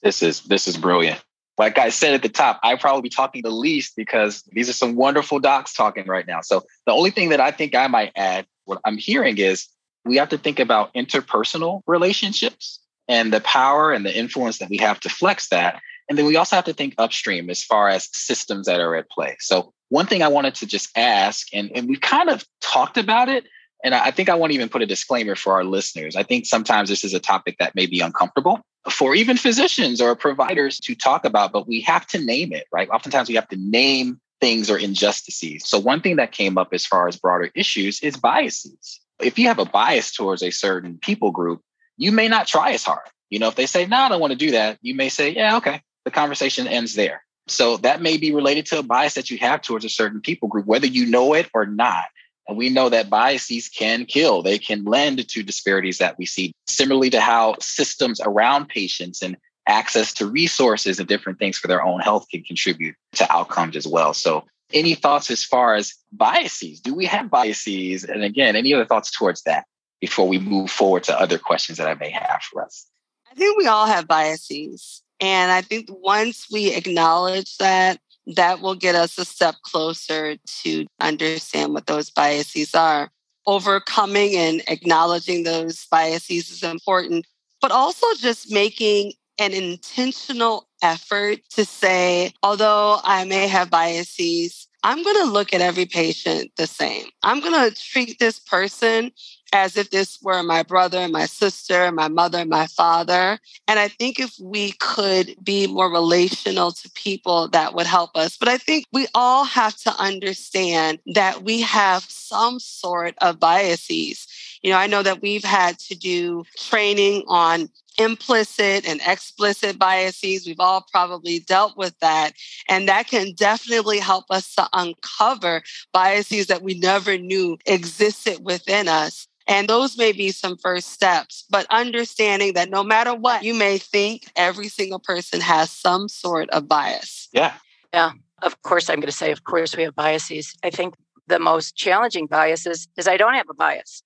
This 0.02 0.22
is 0.22 0.42
this 0.42 0.68
is 0.68 0.76
brilliant. 0.76 1.24
Like 1.58 1.78
I 1.78 1.90
said 1.90 2.14
at 2.14 2.24
the 2.24 2.30
top, 2.30 2.60
I 2.64 2.76
probably 2.76 3.04
be 3.04 3.10
talking 3.10 3.42
the 3.44 3.52
least 3.52 3.96
because 3.96 4.44
these 4.52 4.70
are 4.70 4.74
some 4.74 4.96
wonderful 4.96 5.40
docs 5.40 5.74
talking 5.74 6.08
right 6.08 6.28
now. 6.28 6.42
So 6.42 6.64
the 6.86 6.92
only 6.92 7.12
thing 7.12 7.30
that 7.30 7.40
I 7.40 7.52
think 7.52 7.76
I 7.76 7.88
might 7.88 8.12
add, 8.16 8.48
what 8.66 8.82
I'm 8.86 8.98
hearing 8.98 9.38
is 9.38 9.68
we 10.06 10.18
have 10.18 10.30
to 10.30 10.38
think 10.38 10.60
about 10.60 10.94
interpersonal 10.94 11.82
relationships 11.88 12.80
and 13.08 13.34
the 13.34 13.42
power 13.42 13.92
and 13.92 14.06
the 14.06 14.18
influence 14.18 14.60
that 14.60 14.70
we 14.70 14.78
have 14.78 15.00
to 15.02 15.10
flex 15.10 15.50
that. 15.50 15.82
And 16.10 16.18
then 16.18 16.26
we 16.26 16.36
also 16.36 16.56
have 16.56 16.66
to 16.66 16.74
think 16.74 16.96
upstream 16.98 17.50
as 17.50 17.64
far 17.64 17.90
as 17.90 18.10
systems 18.16 18.68
that 18.68 18.80
are 18.80 18.96
at 18.96 19.10
play. 19.10 19.38
So, 19.40 19.74
one 19.90 20.08
thing 20.08 20.24
I 20.24 20.28
wanted 20.28 20.56
to 20.56 20.66
just 20.66 20.90
ask, 20.98 21.48
and, 21.54 21.72
and 21.76 21.88
we 21.88 21.98
kind 21.98 22.30
of 22.30 22.44
talked 22.62 22.98
about 22.98 23.30
it, 23.30 23.46
and 23.84 23.94
I 23.94 24.10
think 24.12 24.28
I 24.28 24.36
want 24.36 24.52
to 24.52 24.56
even 24.56 24.70
put 24.70 24.82
a 24.82 24.88
disclaimer 24.88 25.36
for 25.36 25.54
our 25.54 25.64
listeners. 25.64 26.16
I 26.16 26.24
think 26.24 26.46
sometimes 26.46 26.90
this 26.90 27.04
is 27.04 27.14
a 27.14 27.20
topic 27.20 27.58
that 27.60 27.76
may 27.76 27.86
be 27.86 28.00
uncomfortable 28.00 28.62
for 28.90 29.14
even 29.14 29.38
physicians 29.38 30.02
or 30.02 30.16
providers 30.16 30.80
to 30.80 30.96
talk 30.96 31.26
about, 31.26 31.52
but 31.52 31.68
we 31.68 31.82
have 31.82 32.08
to 32.08 32.20
name 32.20 32.54
it, 32.54 32.66
right? 32.72 32.90
Oftentimes 32.90 33.30
we 33.30 33.36
have 33.36 33.48
to 33.50 33.58
name 33.58 34.20
things 34.42 34.70
or 34.70 34.78
injustices. 34.78 35.64
So, 35.66 35.78
one 35.78 36.02
thing 36.02 36.16
that 36.16 36.32
came 36.32 36.58
up 36.58 36.74
as 36.74 36.86
far 36.86 37.08
as 37.08 37.16
broader 37.16 37.52
issues 37.54 38.00
is 38.02 38.18
biases 38.18 39.00
if 39.20 39.40
you 39.40 39.48
have 39.48 39.60
a 39.60 39.66
bias 39.66 40.12
towards 40.12 40.44
a 40.44 40.52
certain 40.52 40.98
people 41.02 41.32
group, 41.32 41.62
you 41.98 42.12
may 42.12 42.28
not 42.28 42.48
try 42.48 42.72
as 42.72 42.84
hard. 42.84 43.08
You 43.30 43.40
know, 43.40 43.48
if 43.48 43.56
they 43.56 43.66
say, 43.66 43.86
no, 43.86 43.98
I 43.98 44.10
don't 44.10 44.22
want 44.22 44.32
to 44.32 44.38
do 44.38 44.52
that, 44.52 44.78
you 44.82 44.96
may 44.96 45.10
say, 45.10 45.30
yeah, 45.30 45.58
okay, 45.58 45.82
the 46.06 46.12
conversation 46.12 46.68
ends 46.68 46.96
there. 46.96 47.24
So 47.48 47.78
that 47.78 48.02
may 48.02 48.18
be 48.18 48.34
related 48.34 48.66
to 48.68 48.80
a 48.80 48.84
bias 48.84 49.16
that 49.16 49.30
you 49.30 49.38
have 49.40 49.62
towards 49.62 49.86
a 49.86 49.90
certain 49.90 50.22
people 50.22 50.48
group, 50.48 50.66
whether 50.66 50.88
you 50.88 51.06
know 51.06 51.34
it 51.34 51.50
or 51.54 51.66
not. 51.66 52.06
And 52.48 52.58
we 52.58 52.70
know 52.70 52.90
that 52.90 53.10
biases 53.10 53.70
can 53.70 54.06
kill, 54.06 54.42
they 54.42 54.60
can 54.60 54.84
lend 54.84 55.28
to 55.28 55.44
disparities 55.44 55.98
that 56.00 56.18
we 56.18 56.26
see, 56.26 56.54
similarly 56.68 57.10
to 57.12 57.22
how 57.22 57.56
systems 57.60 58.20
around 58.22 58.68
patients 58.68 59.22
and 59.22 59.38
access 59.66 60.14
to 60.14 60.28
resources 60.28 61.00
and 61.00 61.08
different 61.08 61.40
things 61.40 61.58
for 61.58 61.68
their 61.68 61.84
own 61.84 62.02
health 62.02 62.28
can 62.30 62.44
contribute 62.44 62.96
to 63.14 63.32
outcomes 63.32 63.78
as 63.78 63.88
well. 63.88 64.14
So 64.14 64.44
any 64.74 64.96
thoughts 64.96 65.32
as 65.32 65.44
far 65.44 65.76
as 65.76 65.94
biases? 66.12 66.80
Do 66.80 66.94
we 66.94 67.06
have 67.06 67.30
biases? 67.30 68.04
And 68.04 68.24
again, 68.24 68.56
any 68.56 68.74
other 68.74 68.86
thoughts 68.86 69.12
towards 69.12 69.44
that? 69.44 69.66
before 70.04 70.28
we 70.28 70.38
move 70.38 70.70
forward 70.70 71.02
to 71.02 71.18
other 71.18 71.38
questions 71.38 71.78
that 71.78 71.88
I 71.88 71.94
may 71.94 72.10
have 72.10 72.42
for 72.42 72.62
us? 72.62 72.86
I 73.32 73.36
think 73.36 73.58
we 73.58 73.68
all 73.68 73.86
have 73.86 74.06
biases. 74.06 75.02
And 75.22 75.50
I 75.50 75.62
think 75.62 75.88
once 75.90 76.48
we 76.52 76.76
acknowledge 76.76 77.56
that, 77.56 78.02
that 78.36 78.60
will 78.60 78.76
get 78.76 78.96
us 78.96 79.18
a 79.18 79.24
step 79.24 79.56
closer 79.64 80.36
to 80.64 80.86
understand 81.00 81.74
what 81.74 81.86
those 81.86 82.10
biases 82.10 82.76
are. 82.76 83.12
Overcoming 83.48 84.36
and 84.36 84.62
acknowledging 84.68 85.44
those 85.44 85.88
biases 85.90 86.52
is 86.52 86.64
important, 86.64 87.26
but 87.62 87.72
also 87.72 88.06
just 88.20 88.52
making 88.52 89.14
an 89.40 89.54
intentional 89.54 90.68
effort 90.82 91.40
to 91.52 91.66
say, 91.66 92.34
although 92.44 93.00
I 93.04 93.24
may 93.26 93.48
have 93.48 93.70
biases, 93.70 94.68
I'm 94.86 95.02
going 95.02 95.16
to 95.26 95.32
look 95.32 95.54
at 95.54 95.62
every 95.62 95.86
patient 95.86 96.52
the 96.58 96.68
same. 96.68 97.06
I'm 97.24 97.40
going 97.40 97.70
to 97.70 97.76
treat 97.76 98.20
this 98.20 98.38
person 98.38 99.12
as 99.54 99.78
if 99.78 99.92
this 99.92 100.20
were 100.22 100.44
my 100.44 100.64
brother, 100.64 101.08
my 101.08 101.26
sister, 101.26 101.92
my 101.92 102.10
mother, 102.10 102.44
my 102.44 102.68
father. 102.68 103.40
And 103.68 103.80
I 103.80 103.88
think 103.88 104.20
if 104.20 104.34
we 104.42 104.74
could 104.74 105.36
be 105.42 105.68
more 105.68 105.90
relational 105.90 106.72
to 106.72 106.92
people, 106.92 107.48
that 107.50 107.76
would 107.76 107.86
help 107.86 108.18
us. 108.18 108.36
But 108.36 108.50
I 108.50 108.58
think 108.58 108.86
we 108.92 109.08
all 109.14 109.46
have 109.46 109.78
to 109.84 109.96
understand 109.98 111.00
that 111.14 111.44
we 111.44 111.62
have 111.62 112.04
some 112.10 112.60
sort 112.60 113.16
of 113.20 113.40
biases. 113.40 114.28
You 114.64 114.72
know, 114.72 114.78
I 114.78 114.88
know 114.88 115.04
that 115.04 115.22
we've 115.22 115.46
had 115.46 115.80
to 115.80 115.96
do 115.96 116.44
training 116.58 117.24
on 117.28 117.70
implicit 117.98 118.88
and 118.88 119.02
explicit 119.06 119.78
biases. 119.78 120.46
We've 120.46 120.60
all 120.60 120.86
probably 120.92 121.40
dealt 121.40 121.78
with 121.78 121.98
that. 122.00 122.34
And 122.70 122.88
that 122.88 123.08
can 123.08 123.34
definitely 123.34 124.00
help 124.00 124.26
us 124.30 124.54
to 124.56 124.68
uncover 124.74 125.64
biases 125.92 126.48
that 126.48 126.62
we 126.62 126.80
never 126.80 127.18
knew 127.18 127.58
existed 127.66 128.40
within 128.44 128.88
us. 128.88 129.28
And 129.48 129.68
those 129.68 129.98
may 129.98 130.14
be 130.14 130.32
some 130.32 130.58
first 130.58 130.92
steps, 130.92 131.46
but 131.50 131.68
understanding 131.70 132.54
that 132.54 132.70
no 132.70 132.84
matter 132.84 133.14
what 133.14 133.44
you 133.44 133.54
may 133.54 133.78
think, 133.78 134.32
every 134.36 134.70
single 134.70 135.00
person 135.00 135.42
has 135.42 135.70
some 135.70 136.08
sort 136.08 136.50
of 136.52 136.68
bias. 136.68 137.28
Yeah. 137.34 137.54
Yeah. 137.94 138.12
Of 138.42 138.62
course, 138.62 138.90
I'm 138.90 138.98
going 138.98 139.08
to 139.08 139.12
say, 139.12 139.32
of 139.32 139.44
course, 139.44 139.76
we 139.76 139.84
have 139.84 139.96
biases. 139.96 140.56
I 140.64 140.70
think 140.70 140.96
the 141.28 141.40
most 141.40 141.76
challenging 141.76 142.28
biases 142.28 142.88
is 142.98 143.08
I 143.08 143.18
don't 143.18 143.34
have 143.34 143.50
a 143.50 143.54
bias 143.54 144.04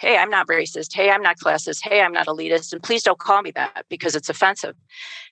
hey, 0.00 0.16
I'm 0.16 0.30
not 0.30 0.48
racist. 0.48 0.94
Hey, 0.94 1.10
I'm 1.10 1.22
not 1.22 1.38
classist. 1.38 1.86
Hey, 1.86 2.00
I'm 2.00 2.12
not 2.12 2.26
elitist. 2.26 2.72
And 2.72 2.82
please 2.82 3.02
don't 3.02 3.18
call 3.18 3.42
me 3.42 3.50
that 3.52 3.84
because 3.90 4.16
it's 4.16 4.30
offensive. 4.30 4.74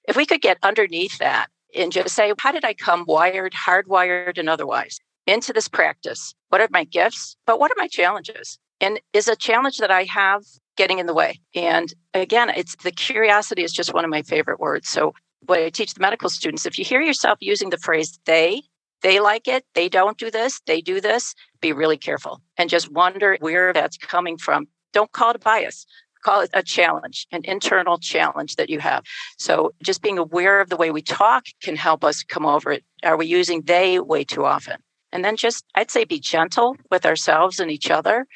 If 0.06 0.14
we 0.14 0.26
could 0.26 0.42
get 0.42 0.58
underneath 0.62 1.16
that 1.18 1.48
and 1.74 1.90
just 1.90 2.14
say, 2.14 2.32
how 2.38 2.52
did 2.52 2.66
I 2.66 2.74
come 2.74 3.04
wired, 3.06 3.54
hardwired, 3.54 4.38
and 4.38 4.48
otherwise 4.48 4.98
into 5.26 5.54
this 5.54 5.68
practice? 5.68 6.34
What 6.50 6.60
are 6.60 6.68
my 6.70 6.84
gifts? 6.84 7.36
But 7.46 7.58
what 7.58 7.70
are 7.70 7.78
my 7.78 7.88
challenges? 7.88 8.58
And 8.80 9.00
is 9.14 9.26
a 9.26 9.36
challenge 9.36 9.78
that 9.78 9.90
I 9.90 10.04
have 10.04 10.42
getting 10.76 10.98
in 10.98 11.06
the 11.06 11.14
way? 11.14 11.40
And 11.54 11.92
again, 12.12 12.50
it's 12.50 12.76
the 12.76 12.92
curiosity 12.92 13.64
is 13.64 13.72
just 13.72 13.94
one 13.94 14.04
of 14.04 14.10
my 14.10 14.22
favorite 14.22 14.60
words. 14.60 14.88
So 14.88 15.14
what 15.46 15.60
I 15.60 15.70
teach 15.70 15.94
the 15.94 16.00
medical 16.00 16.28
students, 16.28 16.66
if 16.66 16.78
you 16.78 16.84
hear 16.84 17.00
yourself 17.00 17.38
using 17.40 17.70
the 17.70 17.78
phrase 17.78 18.18
they, 18.26 18.62
they 19.00 19.20
like 19.20 19.48
it, 19.48 19.64
they 19.74 19.88
don't 19.88 20.18
do 20.18 20.30
this, 20.30 20.60
they 20.66 20.80
do 20.80 21.00
this, 21.00 21.34
be 21.60 21.72
really 21.72 21.96
careful 21.96 22.40
and 22.56 22.70
just 22.70 22.90
wonder 22.92 23.36
where 23.40 23.72
that's 23.72 23.96
coming 23.96 24.38
from. 24.38 24.66
Don't 24.92 25.12
call 25.12 25.30
it 25.30 25.36
a 25.36 25.38
bias, 25.40 25.86
call 26.22 26.40
it 26.40 26.50
a 26.54 26.62
challenge, 26.62 27.26
an 27.32 27.42
internal 27.44 27.98
challenge 27.98 28.56
that 28.56 28.70
you 28.70 28.80
have. 28.80 29.04
So 29.38 29.72
just 29.82 30.02
being 30.02 30.18
aware 30.18 30.60
of 30.60 30.68
the 30.68 30.76
way 30.76 30.90
we 30.90 31.02
talk 31.02 31.46
can 31.62 31.76
help 31.76 32.04
us 32.04 32.22
come 32.22 32.46
over 32.46 32.72
it. 32.72 32.84
Are 33.04 33.16
we 33.16 33.26
using 33.26 33.62
they 33.62 34.00
way 34.00 34.24
too 34.24 34.44
often? 34.44 34.76
And 35.12 35.24
then 35.24 35.36
just, 35.36 35.64
I'd 35.74 35.90
say, 35.90 36.04
be 36.04 36.20
gentle 36.20 36.76
with 36.90 37.06
ourselves 37.06 37.60
and 37.60 37.70
each 37.70 37.90
other. 37.90 38.26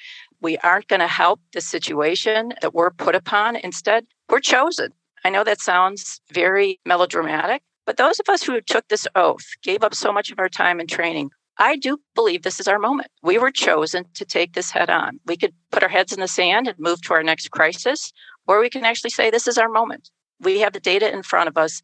We 0.41 0.59
aren't 0.59 0.89
going 0.89 1.01
to 1.01 1.07
help 1.07 1.41
the 1.53 1.61
situation 1.61 2.55
that 2.63 2.75
we're 2.75 2.91
put 2.91 3.15
upon. 3.15 3.57
Instead, 3.57 4.07
we're 4.29 4.41
chosen. 4.41 4.93
I 5.25 5.31
know 5.31 5.45
that 5.45 5.61
sounds 5.61 6.21
very 6.33 6.81
melodramatic, 6.85 7.63
but 7.87 7.97
those 7.97 8.19
of 8.19 8.29
us 8.29 8.43
who 8.43 8.61
took 8.61 8.89
this 8.89 9.07
oath, 9.15 9.45
gave 9.63 9.85
up 9.85 9.95
so 9.95 10.13
much 10.13 10.31
of 10.31 10.39
our 10.39 10.49
time 10.49 10.81
and 10.81 10.89
training, 10.89 11.31
I 11.59 11.77
do 11.77 11.99
believe 12.15 12.43
this 12.43 12.61
is 12.61 12.69
our 12.69 12.79
moment. 12.79 13.11
We 13.23 13.39
were 13.39 13.51
chosen 13.51 14.05
to 14.15 14.25
take 14.25 14.55
this 14.55 14.71
head 14.71 14.91
on. 14.91 15.21
We 15.27 15.37
could 15.37 15.55
put 15.71 15.83
our 15.83 15.89
heads 15.89 16.13
in 16.13 16.21
the 16.21 16.29
sand 16.29 16.67
and 16.67 16.79
move 16.79 17.03
to 17.03 17.15
our 17.15 17.23
next 17.23 17.51
crisis, 17.51 18.13
or 18.47 18.61
we 18.61 18.71
can 18.71 18.85
actually 18.85 19.11
say, 19.11 19.31
this 19.31 19.47
is 19.47 19.59
our 19.59 19.69
moment. 19.69 20.11
We 20.41 20.61
have 20.61 20.73
the 20.73 20.81
data 20.81 21.13
in 21.13 21.23
front 21.23 21.49
of 21.49 21.59
us. 21.59 21.83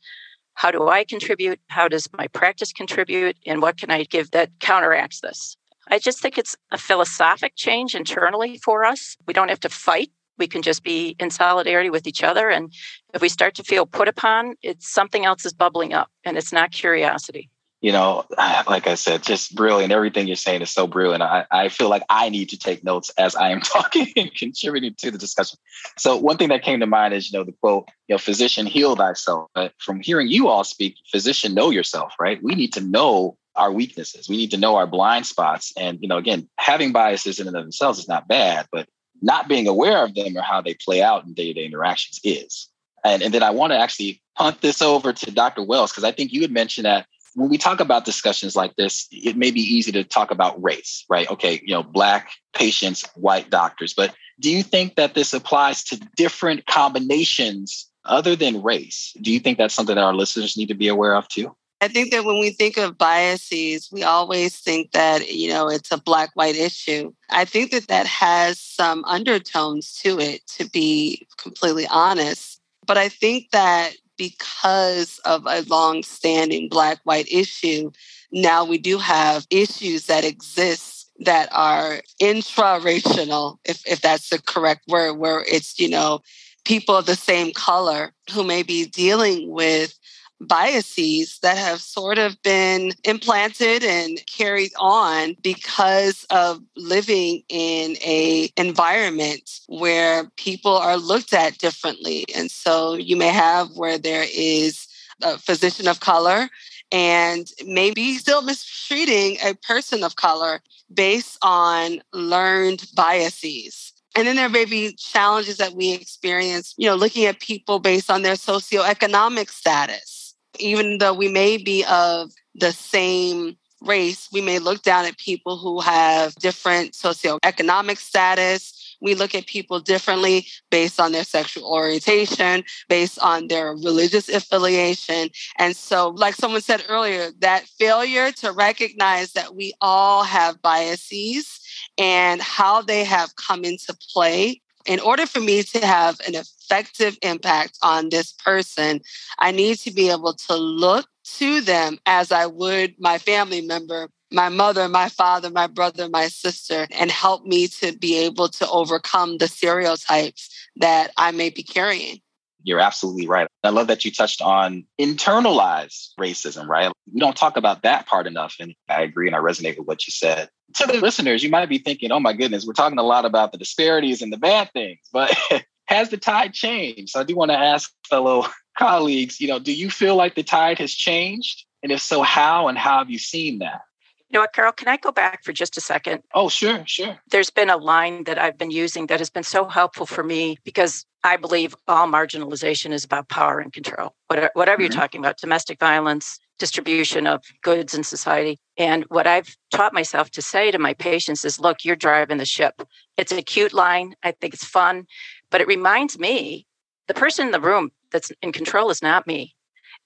How 0.54 0.70
do 0.70 0.88
I 0.88 1.04
contribute? 1.04 1.60
How 1.68 1.86
does 1.86 2.08
my 2.16 2.26
practice 2.28 2.72
contribute? 2.72 3.36
And 3.46 3.62
what 3.62 3.78
can 3.78 3.90
I 3.90 4.04
give 4.04 4.32
that 4.32 4.50
counteracts 4.58 5.20
this? 5.20 5.56
I 5.88 5.98
just 5.98 6.20
think 6.20 6.36
it's 6.36 6.56
a 6.70 6.78
philosophic 6.78 7.54
change 7.54 7.94
internally 7.94 8.58
for 8.58 8.84
us. 8.84 9.16
We 9.26 9.34
don't 9.34 9.48
have 9.48 9.60
to 9.60 9.68
fight 9.68 10.10
we 10.38 10.46
can 10.46 10.62
just 10.62 10.82
be 10.82 11.16
in 11.18 11.30
solidarity 11.30 11.90
with 11.90 12.06
each 12.06 12.22
other. 12.22 12.48
And 12.48 12.72
if 13.12 13.20
we 13.20 13.28
start 13.28 13.54
to 13.56 13.64
feel 13.64 13.86
put 13.86 14.08
upon, 14.08 14.54
it's 14.62 14.88
something 14.88 15.24
else 15.24 15.44
is 15.44 15.52
bubbling 15.52 15.92
up 15.92 16.10
and 16.24 16.38
it's 16.38 16.52
not 16.52 16.70
curiosity. 16.70 17.50
You 17.80 17.92
know, 17.92 18.24
like 18.38 18.86
I 18.86 18.94
said, 18.94 19.22
just 19.22 19.54
brilliant. 19.54 19.92
Everything 19.92 20.26
you're 20.26 20.36
saying 20.36 20.62
is 20.62 20.70
so 20.70 20.86
brilliant. 20.86 21.22
I, 21.22 21.46
I 21.50 21.68
feel 21.68 21.88
like 21.88 22.02
I 22.08 22.28
need 22.28 22.50
to 22.50 22.58
take 22.58 22.84
notes 22.84 23.10
as 23.18 23.36
I 23.36 23.50
am 23.50 23.60
talking 23.62 24.08
and 24.16 24.34
contributing 24.34 24.94
to 24.98 25.10
the 25.10 25.18
discussion. 25.18 25.58
So 25.96 26.16
one 26.16 26.36
thing 26.36 26.48
that 26.48 26.62
came 26.62 26.80
to 26.80 26.86
mind 26.86 27.14
is, 27.14 27.30
you 27.30 27.38
know, 27.38 27.44
the 27.44 27.52
quote, 27.52 27.88
you 28.08 28.14
know, 28.14 28.18
physician 28.18 28.66
heal 28.66 28.96
thyself. 28.96 29.50
But 29.54 29.72
from 29.78 30.00
hearing 30.00 30.28
you 30.28 30.48
all 30.48 30.64
speak, 30.64 30.96
physician 31.10 31.54
know 31.54 31.70
yourself, 31.70 32.14
right? 32.18 32.42
We 32.42 32.54
need 32.54 32.72
to 32.74 32.80
know 32.80 33.36
our 33.58 33.72
weaknesses. 33.72 34.28
We 34.28 34.36
need 34.36 34.52
to 34.52 34.56
know 34.56 34.76
our 34.76 34.86
blind 34.86 35.26
spots. 35.26 35.72
And, 35.76 35.98
you 36.00 36.08
know, 36.08 36.16
again, 36.16 36.48
having 36.58 36.92
biases 36.92 37.40
in 37.40 37.48
and 37.48 37.56
of 37.56 37.64
themselves 37.64 37.98
is 37.98 38.08
not 38.08 38.28
bad, 38.28 38.66
but 38.72 38.88
not 39.20 39.48
being 39.48 39.66
aware 39.66 40.04
of 40.04 40.14
them 40.14 40.36
or 40.36 40.42
how 40.42 40.60
they 40.60 40.74
play 40.74 41.02
out 41.02 41.24
in 41.24 41.34
day-to-day 41.34 41.64
interactions 41.64 42.20
is. 42.22 42.68
And, 43.04 43.22
and 43.22 43.34
then 43.34 43.42
I 43.42 43.50
want 43.50 43.72
to 43.72 43.78
actually 43.78 44.22
punt 44.36 44.60
this 44.60 44.80
over 44.80 45.12
to 45.12 45.30
Dr. 45.30 45.62
Wells, 45.62 45.90
because 45.90 46.04
I 46.04 46.12
think 46.12 46.32
you 46.32 46.42
had 46.42 46.52
mentioned 46.52 46.86
that 46.86 47.06
when 47.34 47.48
we 47.48 47.58
talk 47.58 47.80
about 47.80 48.04
discussions 48.04 48.56
like 48.56 48.76
this, 48.76 49.06
it 49.10 49.36
may 49.36 49.50
be 49.50 49.60
easy 49.60 49.92
to 49.92 50.04
talk 50.04 50.30
about 50.30 50.62
race, 50.62 51.04
right? 51.08 51.30
Okay, 51.30 51.60
you 51.64 51.74
know, 51.74 51.82
black 51.82 52.30
patients, 52.54 53.04
white 53.14 53.50
doctors. 53.50 53.94
But 53.94 54.14
do 54.40 54.50
you 54.50 54.62
think 54.62 54.96
that 54.96 55.14
this 55.14 55.32
applies 55.32 55.82
to 55.84 55.96
different 56.16 56.66
combinations 56.66 57.88
other 58.04 58.36
than 58.36 58.62
race? 58.62 59.14
Do 59.20 59.32
you 59.32 59.40
think 59.40 59.58
that's 59.58 59.74
something 59.74 59.96
that 59.96 60.04
our 60.04 60.14
listeners 60.14 60.56
need 60.56 60.68
to 60.68 60.74
be 60.74 60.88
aware 60.88 61.14
of 61.14 61.28
too? 61.28 61.54
I 61.80 61.86
think 61.86 62.10
that 62.10 62.24
when 62.24 62.40
we 62.40 62.50
think 62.50 62.76
of 62.76 62.98
biases, 62.98 63.88
we 63.92 64.02
always 64.02 64.56
think 64.56 64.90
that, 64.92 65.32
you 65.32 65.48
know, 65.48 65.68
it's 65.68 65.92
a 65.92 65.98
black 65.98 66.30
white 66.34 66.56
issue. 66.56 67.12
I 67.30 67.44
think 67.44 67.70
that 67.70 67.86
that 67.86 68.06
has 68.06 68.58
some 68.58 69.04
undertones 69.04 69.94
to 70.02 70.18
it, 70.18 70.44
to 70.56 70.68
be 70.68 71.26
completely 71.36 71.86
honest. 71.88 72.60
But 72.84 72.98
I 72.98 73.08
think 73.08 73.50
that 73.52 73.92
because 74.18 75.18
of 75.24 75.46
a 75.46 75.62
long 75.62 76.02
standing 76.02 76.68
black 76.68 76.98
white 77.04 77.28
issue, 77.32 77.90
now 78.30 78.64
we 78.64 78.76
do 78.76 78.98
have 78.98 79.46
issues 79.48 80.06
that 80.06 80.24
exist 80.24 81.10
that 81.20 81.48
are 81.50 82.00
intra-racial, 82.20 83.58
if, 83.64 83.84
if 83.86 84.00
that's 84.00 84.28
the 84.28 84.40
correct 84.42 84.86
word, 84.88 85.14
where 85.14 85.44
it's, 85.48 85.78
you 85.80 85.88
know, 85.88 86.20
people 86.64 86.94
of 86.94 87.06
the 87.06 87.16
same 87.16 87.52
color 87.52 88.12
who 88.32 88.44
may 88.44 88.62
be 88.62 88.84
dealing 88.86 89.50
with 89.50 89.97
biases 90.40 91.38
that 91.40 91.56
have 91.56 91.80
sort 91.80 92.18
of 92.18 92.40
been 92.42 92.92
implanted 93.04 93.82
and 93.82 94.20
carried 94.26 94.72
on 94.78 95.36
because 95.42 96.24
of 96.30 96.60
living 96.76 97.42
in 97.48 97.96
a 98.04 98.50
environment 98.56 99.60
where 99.66 100.30
people 100.36 100.76
are 100.76 100.96
looked 100.96 101.32
at 101.32 101.58
differently. 101.58 102.24
And 102.34 102.50
so 102.50 102.94
you 102.94 103.16
may 103.16 103.28
have 103.28 103.68
where 103.74 103.98
there 103.98 104.26
is 104.32 104.86
a 105.22 105.38
physician 105.38 105.88
of 105.88 106.00
color 106.00 106.48
and 106.92 107.50
maybe 107.66 108.14
still 108.14 108.42
mistreating 108.42 109.36
a 109.44 109.54
person 109.54 110.04
of 110.04 110.16
color 110.16 110.60
based 110.92 111.36
on 111.42 112.00
learned 112.12 112.86
biases. 112.94 113.92
And 114.14 114.26
then 114.26 114.36
there 114.36 114.48
may 114.48 114.64
be 114.64 114.94
challenges 114.94 115.58
that 115.58 115.74
we 115.74 115.92
experience, 115.92 116.74
you 116.76 116.88
know, 116.88 116.96
looking 116.96 117.26
at 117.26 117.40
people 117.40 117.78
based 117.78 118.10
on 118.10 118.22
their 118.22 118.34
socioeconomic 118.34 119.50
status 119.50 120.17
even 120.60 120.98
though 120.98 121.14
we 121.14 121.28
may 121.28 121.56
be 121.56 121.84
of 121.88 122.32
the 122.54 122.72
same 122.72 123.56
race, 123.82 124.28
we 124.32 124.40
may 124.40 124.58
look 124.58 124.82
down 124.82 125.04
at 125.04 125.16
people 125.18 125.56
who 125.56 125.80
have 125.80 126.34
different 126.36 126.92
socioeconomic 126.92 127.98
status. 127.98 128.96
We 129.00 129.14
look 129.14 129.34
at 129.34 129.46
people 129.46 129.78
differently 129.78 130.46
based 130.70 130.98
on 130.98 131.12
their 131.12 131.24
sexual 131.24 131.64
orientation, 131.64 132.64
based 132.88 133.18
on 133.20 133.46
their 133.46 133.72
religious 133.72 134.28
affiliation. 134.28 135.30
And 135.58 135.76
so, 135.76 136.08
like 136.08 136.34
someone 136.34 136.62
said 136.62 136.84
earlier, 136.88 137.30
that 137.38 137.66
failure 137.78 138.32
to 138.32 138.52
recognize 138.52 139.32
that 139.32 139.54
we 139.54 139.72
all 139.80 140.24
have 140.24 140.60
biases 140.60 141.60
and 141.96 142.42
how 142.42 142.82
they 142.82 143.04
have 143.04 143.36
come 143.36 143.64
into 143.64 143.96
play 144.12 144.60
in 144.86 144.98
order 145.00 145.26
for 145.26 145.40
me 145.40 145.62
to 145.62 145.86
have 145.86 146.18
an 146.26 146.34
effective 146.68 147.16
impact 147.22 147.78
on 147.82 148.10
this 148.10 148.32
person, 148.32 149.00
I 149.38 149.52
need 149.52 149.78
to 149.78 149.90
be 149.90 150.10
able 150.10 150.34
to 150.34 150.56
look 150.56 151.06
to 151.36 151.60
them 151.60 151.98
as 152.06 152.32
I 152.32 152.46
would 152.46 152.94
my 152.98 153.18
family 153.18 153.60
member 153.60 154.08
my 154.30 154.50
mother, 154.50 154.88
my 154.90 155.08
father, 155.08 155.48
my 155.48 155.66
brother, 155.66 156.06
my 156.06 156.28
sister, 156.28 156.86
and 156.90 157.10
help 157.10 157.46
me 157.46 157.66
to 157.66 157.96
be 157.96 158.18
able 158.18 158.48
to 158.48 158.68
overcome 158.68 159.38
the 159.38 159.48
stereotypes 159.48 160.50
that 160.76 161.12
I 161.16 161.30
may 161.30 161.48
be 161.48 161.62
carrying. 161.62 162.20
You're 162.62 162.80
absolutely 162.80 163.26
right. 163.26 163.48
I 163.64 163.70
love 163.70 163.86
that 163.86 164.04
you 164.04 164.10
touched 164.10 164.42
on 164.42 164.84
internalized 165.00 166.10
racism, 166.20 166.66
right? 166.66 166.92
We 167.10 167.20
don't 167.20 167.36
talk 167.36 167.56
about 167.56 167.82
that 167.84 168.06
part 168.06 168.26
enough. 168.26 168.56
And 168.60 168.74
I 168.86 169.00
agree 169.00 169.28
and 169.28 169.36
I 169.36 169.38
resonate 169.38 169.78
with 169.78 169.86
what 169.86 170.06
you 170.06 170.10
said. 170.10 170.50
To 170.74 170.86
the 170.86 171.00
listeners, 171.00 171.42
you 171.42 171.48
might 171.48 171.70
be 171.70 171.78
thinking, 171.78 172.12
oh 172.12 172.20
my 172.20 172.34
goodness, 172.34 172.66
we're 172.66 172.74
talking 172.74 172.98
a 172.98 173.02
lot 173.02 173.24
about 173.24 173.52
the 173.52 173.58
disparities 173.58 174.20
and 174.20 174.30
the 174.30 174.36
bad 174.36 174.70
things, 174.72 174.98
but 175.10 175.34
has 175.88 176.10
the 176.10 176.18
tide 176.18 176.52
changed? 176.52 177.10
So 177.10 177.20
I 177.20 177.24
do 177.24 177.34
want 177.34 177.50
to 177.50 177.58
ask 177.58 177.92
fellow 178.08 178.46
colleagues, 178.78 179.40
you 179.40 179.48
know, 179.48 179.58
do 179.58 179.72
you 179.72 179.90
feel 179.90 180.16
like 180.16 180.34
the 180.34 180.42
tide 180.42 180.78
has 180.78 180.92
changed? 180.92 181.64
And 181.82 181.90
if 181.90 182.00
so, 182.00 182.22
how 182.22 182.68
and 182.68 182.76
how 182.76 182.98
have 182.98 183.10
you 183.10 183.18
seen 183.18 183.58
that? 183.60 183.80
You 184.28 184.36
know 184.36 184.40
what, 184.40 184.52
Carl, 184.52 184.72
can 184.72 184.88
I 184.88 184.98
go 184.98 185.10
back 185.10 185.42
for 185.42 185.54
just 185.54 185.78
a 185.78 185.80
second? 185.80 186.22
Oh, 186.34 186.50
sure, 186.50 186.82
sure. 186.86 187.18
There's 187.30 187.48
been 187.48 187.70
a 187.70 187.78
line 187.78 188.24
that 188.24 188.38
I've 188.38 188.58
been 188.58 188.70
using 188.70 189.06
that 189.06 189.20
has 189.20 189.30
been 189.30 189.42
so 189.42 189.64
helpful 189.66 190.04
for 190.04 190.22
me 190.22 190.58
because 190.64 191.06
I 191.24 191.38
believe 191.38 191.74
all 191.86 192.06
marginalization 192.06 192.92
is 192.92 193.04
about 193.04 193.30
power 193.30 193.58
and 193.58 193.72
control. 193.72 194.14
Whatever, 194.26 194.50
whatever 194.52 194.82
mm-hmm. 194.82 194.92
you're 194.92 195.00
talking 195.00 195.20
about, 195.20 195.38
domestic 195.38 195.80
violence, 195.80 196.38
distribution 196.58 197.26
of 197.26 197.42
goods 197.62 197.94
in 197.94 198.04
society. 198.04 198.58
And 198.76 199.04
what 199.08 199.26
I've 199.26 199.56
taught 199.70 199.94
myself 199.94 200.30
to 200.32 200.42
say 200.42 200.70
to 200.70 200.78
my 200.78 200.92
patients 200.92 201.44
is 201.44 201.58
look, 201.58 201.84
you're 201.84 201.96
driving 201.96 202.36
the 202.36 202.44
ship. 202.44 202.82
It's 203.16 203.32
a 203.32 203.42
cute 203.42 203.72
line. 203.72 204.14
I 204.22 204.32
think 204.32 204.54
it's 204.54 204.64
fun, 204.64 205.06
but 205.50 205.60
it 205.60 205.66
reminds 205.66 206.18
me 206.18 206.66
the 207.06 207.14
person 207.14 207.46
in 207.46 207.52
the 207.52 207.60
room 207.60 207.90
that's 208.10 208.32
in 208.42 208.52
control 208.52 208.90
is 208.90 209.02
not 209.02 209.26
me. 209.26 209.54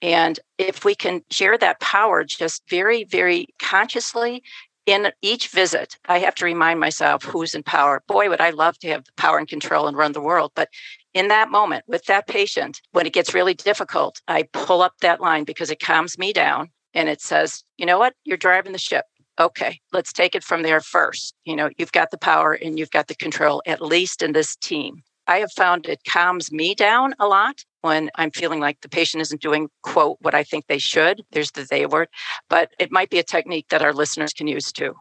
And 0.01 0.39
if 0.57 0.83
we 0.83 0.95
can 0.95 1.21
share 1.31 1.57
that 1.57 1.79
power 1.79 2.23
just 2.23 2.63
very, 2.69 3.03
very 3.05 3.47
consciously 3.61 4.43
in 4.85 5.11
each 5.21 5.47
visit, 5.47 5.97
I 6.09 6.19
have 6.19 6.35
to 6.35 6.45
remind 6.45 6.79
myself 6.79 7.23
who's 7.23 7.55
in 7.55 7.63
power. 7.63 8.03
Boy, 8.07 8.29
would 8.29 8.41
I 8.41 8.49
love 8.49 8.77
to 8.79 8.89
have 8.89 9.05
the 9.05 9.13
power 9.15 9.37
and 9.37 9.47
control 9.47 9.87
and 9.87 9.95
run 9.95 10.11
the 10.11 10.21
world. 10.21 10.51
But 10.55 10.69
in 11.13 11.29
that 11.29 11.51
moment 11.51 11.85
with 11.87 12.05
that 12.05 12.27
patient, 12.27 12.81
when 12.91 13.05
it 13.05 13.13
gets 13.13 13.33
really 13.33 13.53
difficult, 13.53 14.21
I 14.27 14.43
pull 14.51 14.81
up 14.81 14.95
that 14.99 15.21
line 15.21 15.45
because 15.45 15.71
it 15.71 15.79
calms 15.79 16.17
me 16.17 16.33
down 16.33 16.69
and 16.93 17.07
it 17.07 17.21
says, 17.21 17.63
you 17.77 17.85
know 17.85 17.99
what? 17.99 18.13
You're 18.25 18.37
driving 18.37 18.73
the 18.73 18.77
ship. 18.77 19.05
Okay, 19.39 19.79
let's 19.93 20.13
take 20.13 20.35
it 20.35 20.43
from 20.43 20.63
there 20.63 20.81
first. 20.81 21.33
You 21.45 21.55
know, 21.55 21.69
you've 21.77 21.91
got 21.91 22.11
the 22.11 22.17
power 22.17 22.53
and 22.53 22.77
you've 22.77 22.91
got 22.91 23.07
the 23.07 23.15
control, 23.15 23.63
at 23.65 23.81
least 23.81 24.21
in 24.21 24.33
this 24.33 24.55
team. 24.55 25.01
I 25.27 25.39
have 25.39 25.51
found 25.51 25.85
it 25.85 26.01
calms 26.07 26.51
me 26.51 26.75
down 26.75 27.13
a 27.19 27.27
lot 27.27 27.63
when 27.81 28.09
I'm 28.15 28.31
feeling 28.31 28.59
like 28.59 28.81
the 28.81 28.89
patient 28.89 29.21
isn't 29.21 29.41
doing, 29.41 29.69
quote, 29.81 30.17
what 30.21 30.35
I 30.35 30.43
think 30.43 30.67
they 30.67 30.77
should. 30.77 31.23
There's 31.31 31.51
the 31.51 31.67
they 31.69 31.85
word, 31.85 32.09
but 32.49 32.71
it 32.79 32.91
might 32.91 33.09
be 33.09 33.19
a 33.19 33.23
technique 33.23 33.67
that 33.69 33.81
our 33.81 33.93
listeners 33.93 34.33
can 34.33 34.47
use 34.47 34.71
too. 34.71 34.95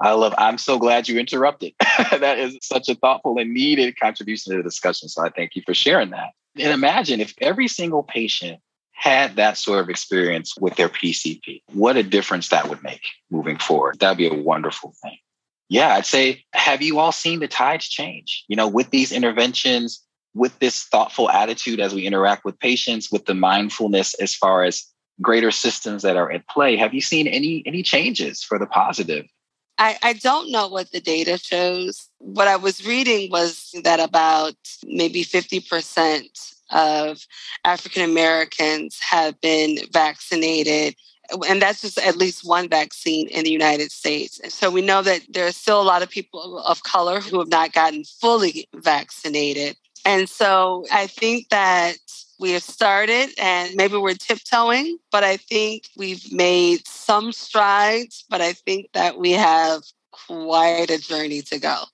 I 0.00 0.12
love, 0.12 0.34
I'm 0.36 0.58
so 0.58 0.78
glad 0.78 1.08
you 1.08 1.18
interrupted. 1.18 1.74
that 2.10 2.38
is 2.38 2.58
such 2.60 2.88
a 2.88 2.96
thoughtful 2.96 3.38
and 3.38 3.54
needed 3.54 3.98
contribution 3.98 4.50
to 4.52 4.56
the 4.56 4.62
discussion. 4.64 5.08
So 5.08 5.24
I 5.24 5.30
thank 5.30 5.54
you 5.54 5.62
for 5.64 5.74
sharing 5.74 6.10
that. 6.10 6.30
And 6.58 6.72
imagine 6.72 7.20
if 7.20 7.34
every 7.40 7.68
single 7.68 8.02
patient 8.02 8.60
had 8.92 9.36
that 9.36 9.56
sort 9.56 9.80
of 9.80 9.88
experience 9.88 10.54
with 10.60 10.76
their 10.76 10.88
PCP, 10.88 11.62
what 11.72 11.96
a 11.96 12.02
difference 12.02 12.48
that 12.48 12.68
would 12.68 12.82
make 12.82 13.02
moving 13.30 13.58
forward. 13.58 13.98
That'd 14.00 14.18
be 14.18 14.28
a 14.28 14.34
wonderful 14.34 14.94
thing. 15.02 15.16
Yeah, 15.72 15.94
I'd 15.94 16.04
say, 16.04 16.44
have 16.52 16.82
you 16.82 16.98
all 16.98 17.12
seen 17.12 17.40
the 17.40 17.48
tides 17.48 17.88
change? 17.88 18.44
You 18.46 18.56
know, 18.56 18.68
with 18.68 18.90
these 18.90 19.10
interventions, 19.10 20.04
with 20.34 20.58
this 20.58 20.84
thoughtful 20.84 21.30
attitude 21.30 21.80
as 21.80 21.94
we 21.94 22.04
interact 22.04 22.44
with 22.44 22.58
patients, 22.58 23.10
with 23.10 23.24
the 23.24 23.32
mindfulness 23.32 24.12
as 24.20 24.34
far 24.34 24.64
as 24.64 24.84
greater 25.22 25.50
systems 25.50 26.02
that 26.02 26.14
are 26.14 26.30
at 26.30 26.46
play, 26.46 26.76
have 26.76 26.92
you 26.92 27.00
seen 27.00 27.26
any 27.26 27.62
any 27.64 27.82
changes 27.82 28.42
for 28.42 28.58
the 28.58 28.66
positive? 28.66 29.24
I, 29.78 29.96
I 30.02 30.12
don't 30.12 30.52
know 30.52 30.68
what 30.68 30.90
the 30.92 31.00
data 31.00 31.38
shows. 31.38 32.06
What 32.18 32.48
I 32.48 32.56
was 32.56 32.86
reading 32.86 33.30
was 33.30 33.74
that 33.82 33.98
about 33.98 34.54
maybe 34.84 35.24
50% 35.24 36.54
of 36.70 37.26
African 37.64 38.02
Americans 38.02 38.98
have 39.00 39.40
been 39.40 39.78
vaccinated 39.90 40.96
and 41.48 41.60
that's 41.60 41.82
just 41.82 41.98
at 41.98 42.16
least 42.16 42.44
one 42.44 42.68
vaccine 42.68 43.28
in 43.28 43.44
the 43.44 43.50
United 43.50 43.90
States. 43.90 44.40
And 44.40 44.52
so 44.52 44.70
we 44.70 44.82
know 44.82 45.02
that 45.02 45.22
there 45.28 45.46
are 45.46 45.52
still 45.52 45.80
a 45.80 45.84
lot 45.84 46.02
of 46.02 46.10
people 46.10 46.58
of 46.58 46.82
color 46.82 47.20
who 47.20 47.38
have 47.38 47.48
not 47.48 47.72
gotten 47.72 48.04
fully 48.04 48.68
vaccinated. 48.74 49.76
And 50.04 50.28
so 50.28 50.84
I 50.92 51.06
think 51.06 51.48
that 51.50 51.96
we 52.40 52.50
have 52.52 52.62
started 52.62 53.30
and 53.38 53.74
maybe 53.76 53.96
we're 53.96 54.14
tiptoeing, 54.14 54.98
but 55.12 55.22
I 55.22 55.36
think 55.36 55.84
we've 55.96 56.32
made 56.32 56.86
some 56.88 57.32
strides, 57.32 58.24
but 58.28 58.40
I 58.40 58.52
think 58.52 58.88
that 58.94 59.18
we 59.18 59.32
have 59.32 59.82
quite 60.10 60.90
a 60.90 60.98
journey 60.98 61.42
to 61.42 61.58
go. 61.58 61.84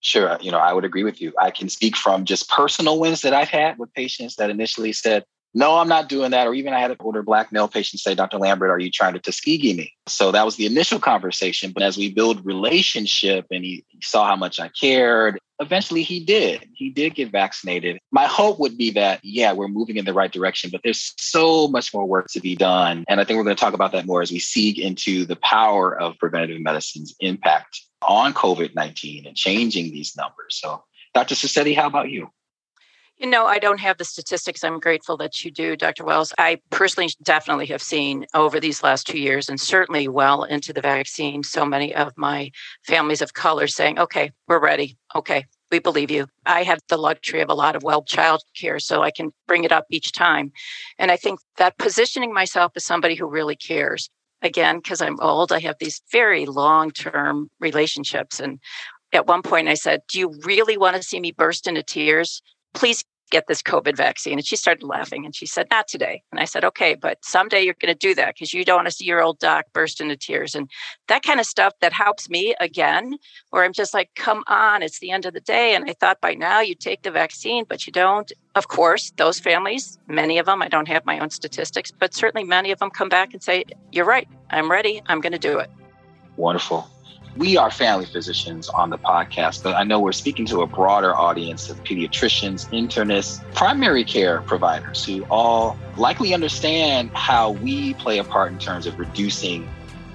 Sure. 0.00 0.38
You 0.40 0.52
know, 0.52 0.58
I 0.58 0.72
would 0.72 0.84
agree 0.84 1.02
with 1.02 1.20
you. 1.20 1.32
I 1.40 1.50
can 1.50 1.68
speak 1.68 1.96
from 1.96 2.24
just 2.24 2.48
personal 2.48 3.00
wins 3.00 3.22
that 3.22 3.34
I've 3.34 3.48
had 3.48 3.76
with 3.76 3.92
patients 3.92 4.36
that 4.36 4.50
initially 4.50 4.92
said, 4.92 5.24
no, 5.56 5.78
I'm 5.78 5.88
not 5.88 6.10
doing 6.10 6.32
that. 6.32 6.46
Or 6.46 6.52
even 6.52 6.74
I 6.74 6.80
had 6.80 6.90
an 6.90 6.98
older 7.00 7.22
black 7.22 7.50
male 7.50 7.66
patient 7.66 8.00
say, 8.00 8.14
Dr. 8.14 8.36
Lambert, 8.36 8.68
are 8.68 8.78
you 8.78 8.90
trying 8.90 9.14
to 9.14 9.18
Tuskegee 9.18 9.72
me? 9.72 9.94
So 10.06 10.30
that 10.30 10.44
was 10.44 10.56
the 10.56 10.66
initial 10.66 10.98
conversation. 10.98 11.72
But 11.72 11.82
as 11.82 11.96
we 11.96 12.12
build 12.12 12.44
relationship 12.44 13.46
and 13.50 13.64
he, 13.64 13.82
he 13.88 14.02
saw 14.02 14.26
how 14.26 14.36
much 14.36 14.60
I 14.60 14.68
cared, 14.68 15.38
eventually 15.58 16.02
he 16.02 16.20
did. 16.22 16.68
He 16.74 16.90
did 16.90 17.14
get 17.14 17.32
vaccinated. 17.32 17.98
My 18.12 18.26
hope 18.26 18.60
would 18.60 18.76
be 18.76 18.90
that, 18.90 19.20
yeah, 19.22 19.54
we're 19.54 19.68
moving 19.68 19.96
in 19.96 20.04
the 20.04 20.12
right 20.12 20.30
direction, 20.30 20.68
but 20.70 20.82
there's 20.84 21.14
so 21.16 21.68
much 21.68 21.94
more 21.94 22.04
work 22.04 22.26
to 22.32 22.40
be 22.40 22.54
done. 22.54 23.06
And 23.08 23.18
I 23.18 23.24
think 23.24 23.38
we're 23.38 23.44
going 23.44 23.56
to 23.56 23.60
talk 23.60 23.72
about 23.72 23.92
that 23.92 24.04
more 24.04 24.20
as 24.20 24.30
we 24.30 24.40
seek 24.40 24.78
into 24.78 25.24
the 25.24 25.36
power 25.36 25.98
of 25.98 26.18
preventative 26.18 26.60
medicine's 26.60 27.14
impact 27.20 27.80
on 28.02 28.34
COVID 28.34 28.74
19 28.74 29.26
and 29.26 29.34
changing 29.34 29.90
these 29.90 30.14
numbers. 30.18 30.60
So, 30.60 30.84
Dr. 31.14 31.34
Sassetti, 31.34 31.74
how 31.74 31.86
about 31.86 32.10
you? 32.10 32.28
You 33.18 33.30
know, 33.30 33.46
I 33.46 33.58
don't 33.58 33.80
have 33.80 33.96
the 33.96 34.04
statistics. 34.04 34.62
I'm 34.62 34.78
grateful 34.78 35.16
that 35.16 35.42
you 35.42 35.50
do, 35.50 35.74
Dr. 35.74 36.04
Wells. 36.04 36.34
I 36.38 36.60
personally 36.68 37.08
definitely 37.22 37.64
have 37.66 37.80
seen 37.80 38.26
over 38.34 38.60
these 38.60 38.82
last 38.82 39.06
two 39.06 39.18
years, 39.18 39.48
and 39.48 39.58
certainly 39.58 40.06
well 40.06 40.44
into 40.44 40.74
the 40.74 40.82
vaccine, 40.82 41.42
so 41.42 41.64
many 41.64 41.94
of 41.94 42.12
my 42.18 42.50
families 42.86 43.22
of 43.22 43.32
color 43.32 43.68
saying, 43.68 43.98
okay, 43.98 44.32
we're 44.48 44.60
ready. 44.60 44.98
Okay, 45.14 45.46
we 45.70 45.78
believe 45.78 46.10
you. 46.10 46.26
I 46.44 46.62
have 46.64 46.80
the 46.88 46.98
luxury 46.98 47.40
of 47.40 47.48
a 47.48 47.54
lot 47.54 47.74
of 47.74 47.82
well 47.82 48.02
child 48.02 48.42
care, 48.54 48.78
so 48.78 49.02
I 49.02 49.10
can 49.10 49.32
bring 49.46 49.64
it 49.64 49.72
up 49.72 49.86
each 49.90 50.12
time. 50.12 50.52
And 50.98 51.10
I 51.10 51.16
think 51.16 51.40
that 51.56 51.78
positioning 51.78 52.34
myself 52.34 52.72
as 52.76 52.84
somebody 52.84 53.14
who 53.14 53.26
really 53.26 53.56
cares, 53.56 54.10
again, 54.42 54.76
because 54.76 55.00
I'm 55.00 55.18
old, 55.20 55.52
I 55.52 55.60
have 55.60 55.76
these 55.80 56.02
very 56.12 56.44
long 56.44 56.90
term 56.90 57.48
relationships. 57.60 58.40
And 58.40 58.60
at 59.14 59.26
one 59.26 59.40
point 59.40 59.68
I 59.68 59.74
said, 59.74 60.02
Do 60.06 60.18
you 60.18 60.38
really 60.44 60.76
want 60.76 60.96
to 60.96 61.02
see 61.02 61.18
me 61.18 61.32
burst 61.32 61.66
into 61.66 61.82
tears? 61.82 62.42
Please 62.76 63.04
get 63.30 63.46
this 63.48 63.62
COVID 63.62 63.96
vaccine. 63.96 64.34
And 64.34 64.46
she 64.46 64.56
started 64.56 64.84
laughing 64.84 65.24
and 65.24 65.34
she 65.34 65.46
said, 65.46 65.66
Not 65.70 65.88
today. 65.88 66.22
And 66.30 66.40
I 66.40 66.44
said, 66.44 66.64
Okay, 66.64 66.94
but 66.94 67.24
someday 67.24 67.62
you're 67.62 67.74
going 67.80 67.92
to 67.92 67.98
do 67.98 68.14
that 68.14 68.34
because 68.34 68.54
you 68.54 68.64
don't 68.64 68.76
want 68.76 68.88
to 68.88 68.94
see 68.94 69.04
your 69.04 69.22
old 69.22 69.38
doc 69.38 69.66
burst 69.72 70.00
into 70.00 70.16
tears. 70.16 70.54
And 70.54 70.70
that 71.08 71.22
kind 71.22 71.40
of 71.40 71.46
stuff 71.46 71.72
that 71.80 71.92
helps 71.92 72.30
me 72.30 72.54
again, 72.60 73.16
where 73.50 73.64
I'm 73.64 73.72
just 73.72 73.94
like, 73.94 74.10
Come 74.14 74.44
on, 74.46 74.82
it's 74.82 75.00
the 75.00 75.10
end 75.10 75.26
of 75.26 75.34
the 75.34 75.40
day. 75.40 75.74
And 75.74 75.88
I 75.90 75.94
thought 75.94 76.20
by 76.20 76.34
now 76.34 76.60
you 76.60 76.74
take 76.74 77.02
the 77.02 77.10
vaccine, 77.10 77.64
but 77.68 77.86
you 77.86 77.92
don't. 77.92 78.30
Of 78.54 78.68
course, 78.68 79.12
those 79.16 79.40
families, 79.40 79.98
many 80.06 80.38
of 80.38 80.46
them, 80.46 80.62
I 80.62 80.68
don't 80.68 80.88
have 80.88 81.04
my 81.04 81.18
own 81.18 81.30
statistics, 81.30 81.90
but 81.90 82.14
certainly 82.14 82.44
many 82.44 82.70
of 82.70 82.78
them 82.78 82.90
come 82.90 83.08
back 83.08 83.32
and 83.32 83.42
say, 83.42 83.64
You're 83.90 84.06
right. 84.06 84.28
I'm 84.50 84.70
ready. 84.70 85.02
I'm 85.06 85.20
going 85.20 85.32
to 85.32 85.38
do 85.38 85.58
it. 85.58 85.70
Wonderful 86.36 86.88
we 87.36 87.56
are 87.56 87.70
family 87.70 88.06
physicians 88.06 88.68
on 88.70 88.90
the 88.90 88.98
podcast, 88.98 89.62
but 89.62 89.74
I 89.74 89.84
know 89.84 90.00
we're 90.00 90.12
speaking 90.12 90.46
to 90.46 90.62
a 90.62 90.66
broader 90.66 91.14
audience 91.14 91.68
of 91.68 91.82
pediatricians, 91.84 92.68
internists, 92.70 93.42
primary 93.54 94.04
care 94.04 94.40
providers 94.42 95.04
who 95.04 95.24
all 95.24 95.76
likely 95.96 96.32
understand 96.32 97.10
how 97.10 97.50
we 97.52 97.94
play 97.94 98.18
a 98.18 98.24
part 98.24 98.52
in 98.52 98.58
terms 98.58 98.86
of 98.86 98.98
reducing 98.98 99.68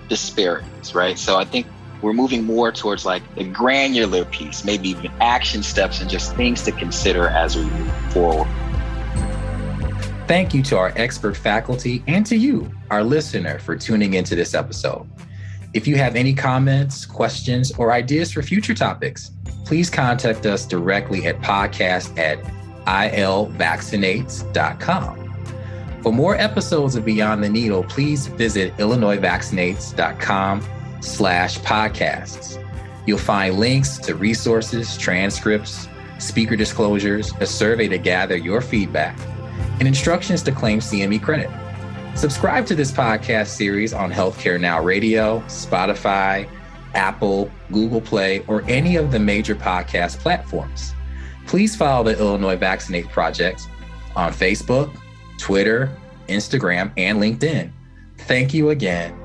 disparities, 0.10 0.96
right? 0.96 1.18
So 1.18 1.38
I 1.38 1.46
think 1.46 1.68
we're 2.02 2.14
moving 2.14 2.44
more 2.44 2.72
towards 2.72 3.06
like 3.06 3.24
the 3.36 3.44
granular 3.44 4.26
piece, 4.26 4.66
maybe 4.66 4.90
even 4.90 5.12
action 5.22 5.62
steps 5.62 6.02
and 6.02 6.10
just 6.10 6.36
things 6.36 6.64
to 6.64 6.72
consider 6.72 7.28
as 7.28 7.56
we 7.56 7.66
move 7.66 8.14
forward. 8.14 8.48
Thank 10.28 10.54
you 10.54 10.64
to 10.64 10.78
our 10.78 10.94
expert 10.96 11.38
faculty 11.38 12.04
and 12.08 12.26
to 12.26 12.36
you, 12.36 12.72
our 12.90 13.04
listener, 13.04 13.60
for 13.60 13.76
tuning 13.76 14.16
into 14.16 14.34
this 14.34 14.56
episode. 14.56 15.08
If 15.74 15.88
you 15.88 15.96
have 15.96 16.18
any 16.18 16.34
comments, 16.34 17.06
questions, 17.06 17.72
or 17.78 17.94
ideas 17.94 18.30
for 18.32 18.42
future 18.42 18.74
topics, 18.74 19.32
please 19.66 19.90
contact 19.90 20.46
us 20.46 20.66
directly 20.66 21.28
at 21.28 21.40
podcast 21.40 22.20
at 22.20 22.44
ilvaccinates.com. 22.86 25.18
For 26.02 26.12
more 26.12 26.36
episodes 26.36 26.96
of 26.96 27.06
Beyond 27.06 27.42
the 27.44 27.50
Needle, 27.50 27.84
please 27.84 28.28
visit 28.28 28.76
illinoisvaccinates.com 28.78 30.64
slash 31.00 31.60
podcasts. 31.60 32.58
You'll 33.06 33.18
find 33.18 33.58
links 33.58 33.98
to 34.00 34.16
resources, 34.16 34.98
transcripts, 34.98 35.88
speaker 36.20 36.58
disclosures, 36.58 37.32
a 37.40 37.46
survey 37.46 37.88
to 37.88 37.98
gather 37.98 38.36
your 38.36 38.60
feedback, 38.62 39.18
and 39.80 39.88
instructions 39.88 40.44
to 40.44 40.52
claim 40.52 40.80
CME 40.80 41.22
credit. 41.22 41.50
Subscribe 42.16 42.66
to 42.68 42.76
this 42.76 42.92
podcast 42.92 43.48
series 43.48 43.94
on 43.94 44.12
Healthcare 44.12 44.60
Now 44.60 44.84
Radio, 44.84 45.40
Spotify, 45.48 46.48
Apple, 46.94 47.50
Google 47.72 48.02
Play, 48.02 48.44
or 48.48 48.64
any 48.68 48.96
of 48.96 49.12
the 49.12 49.20
major 49.20 49.56
podcast 49.56 50.20
platforms. 50.20 50.94
Please 51.48 51.76
follow 51.76 52.04
the 52.04 52.20
Illinois 52.20 52.58
Vaccinate 52.58 53.08
Project 53.08 53.68
on 54.16 54.34
Facebook, 54.34 54.96
Twitter, 55.40 55.90
Instagram, 56.28 56.92
and 56.98 57.20
LinkedIn. 57.20 57.72
Thank 58.20 58.54
you 58.54 58.70
again. 58.70 59.18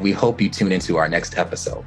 We 0.00 0.10
hope 0.10 0.40
you 0.40 0.48
tune 0.48 0.72
into 0.72 0.96
our 0.96 1.08
next 1.08 1.38
episode. 1.38 1.84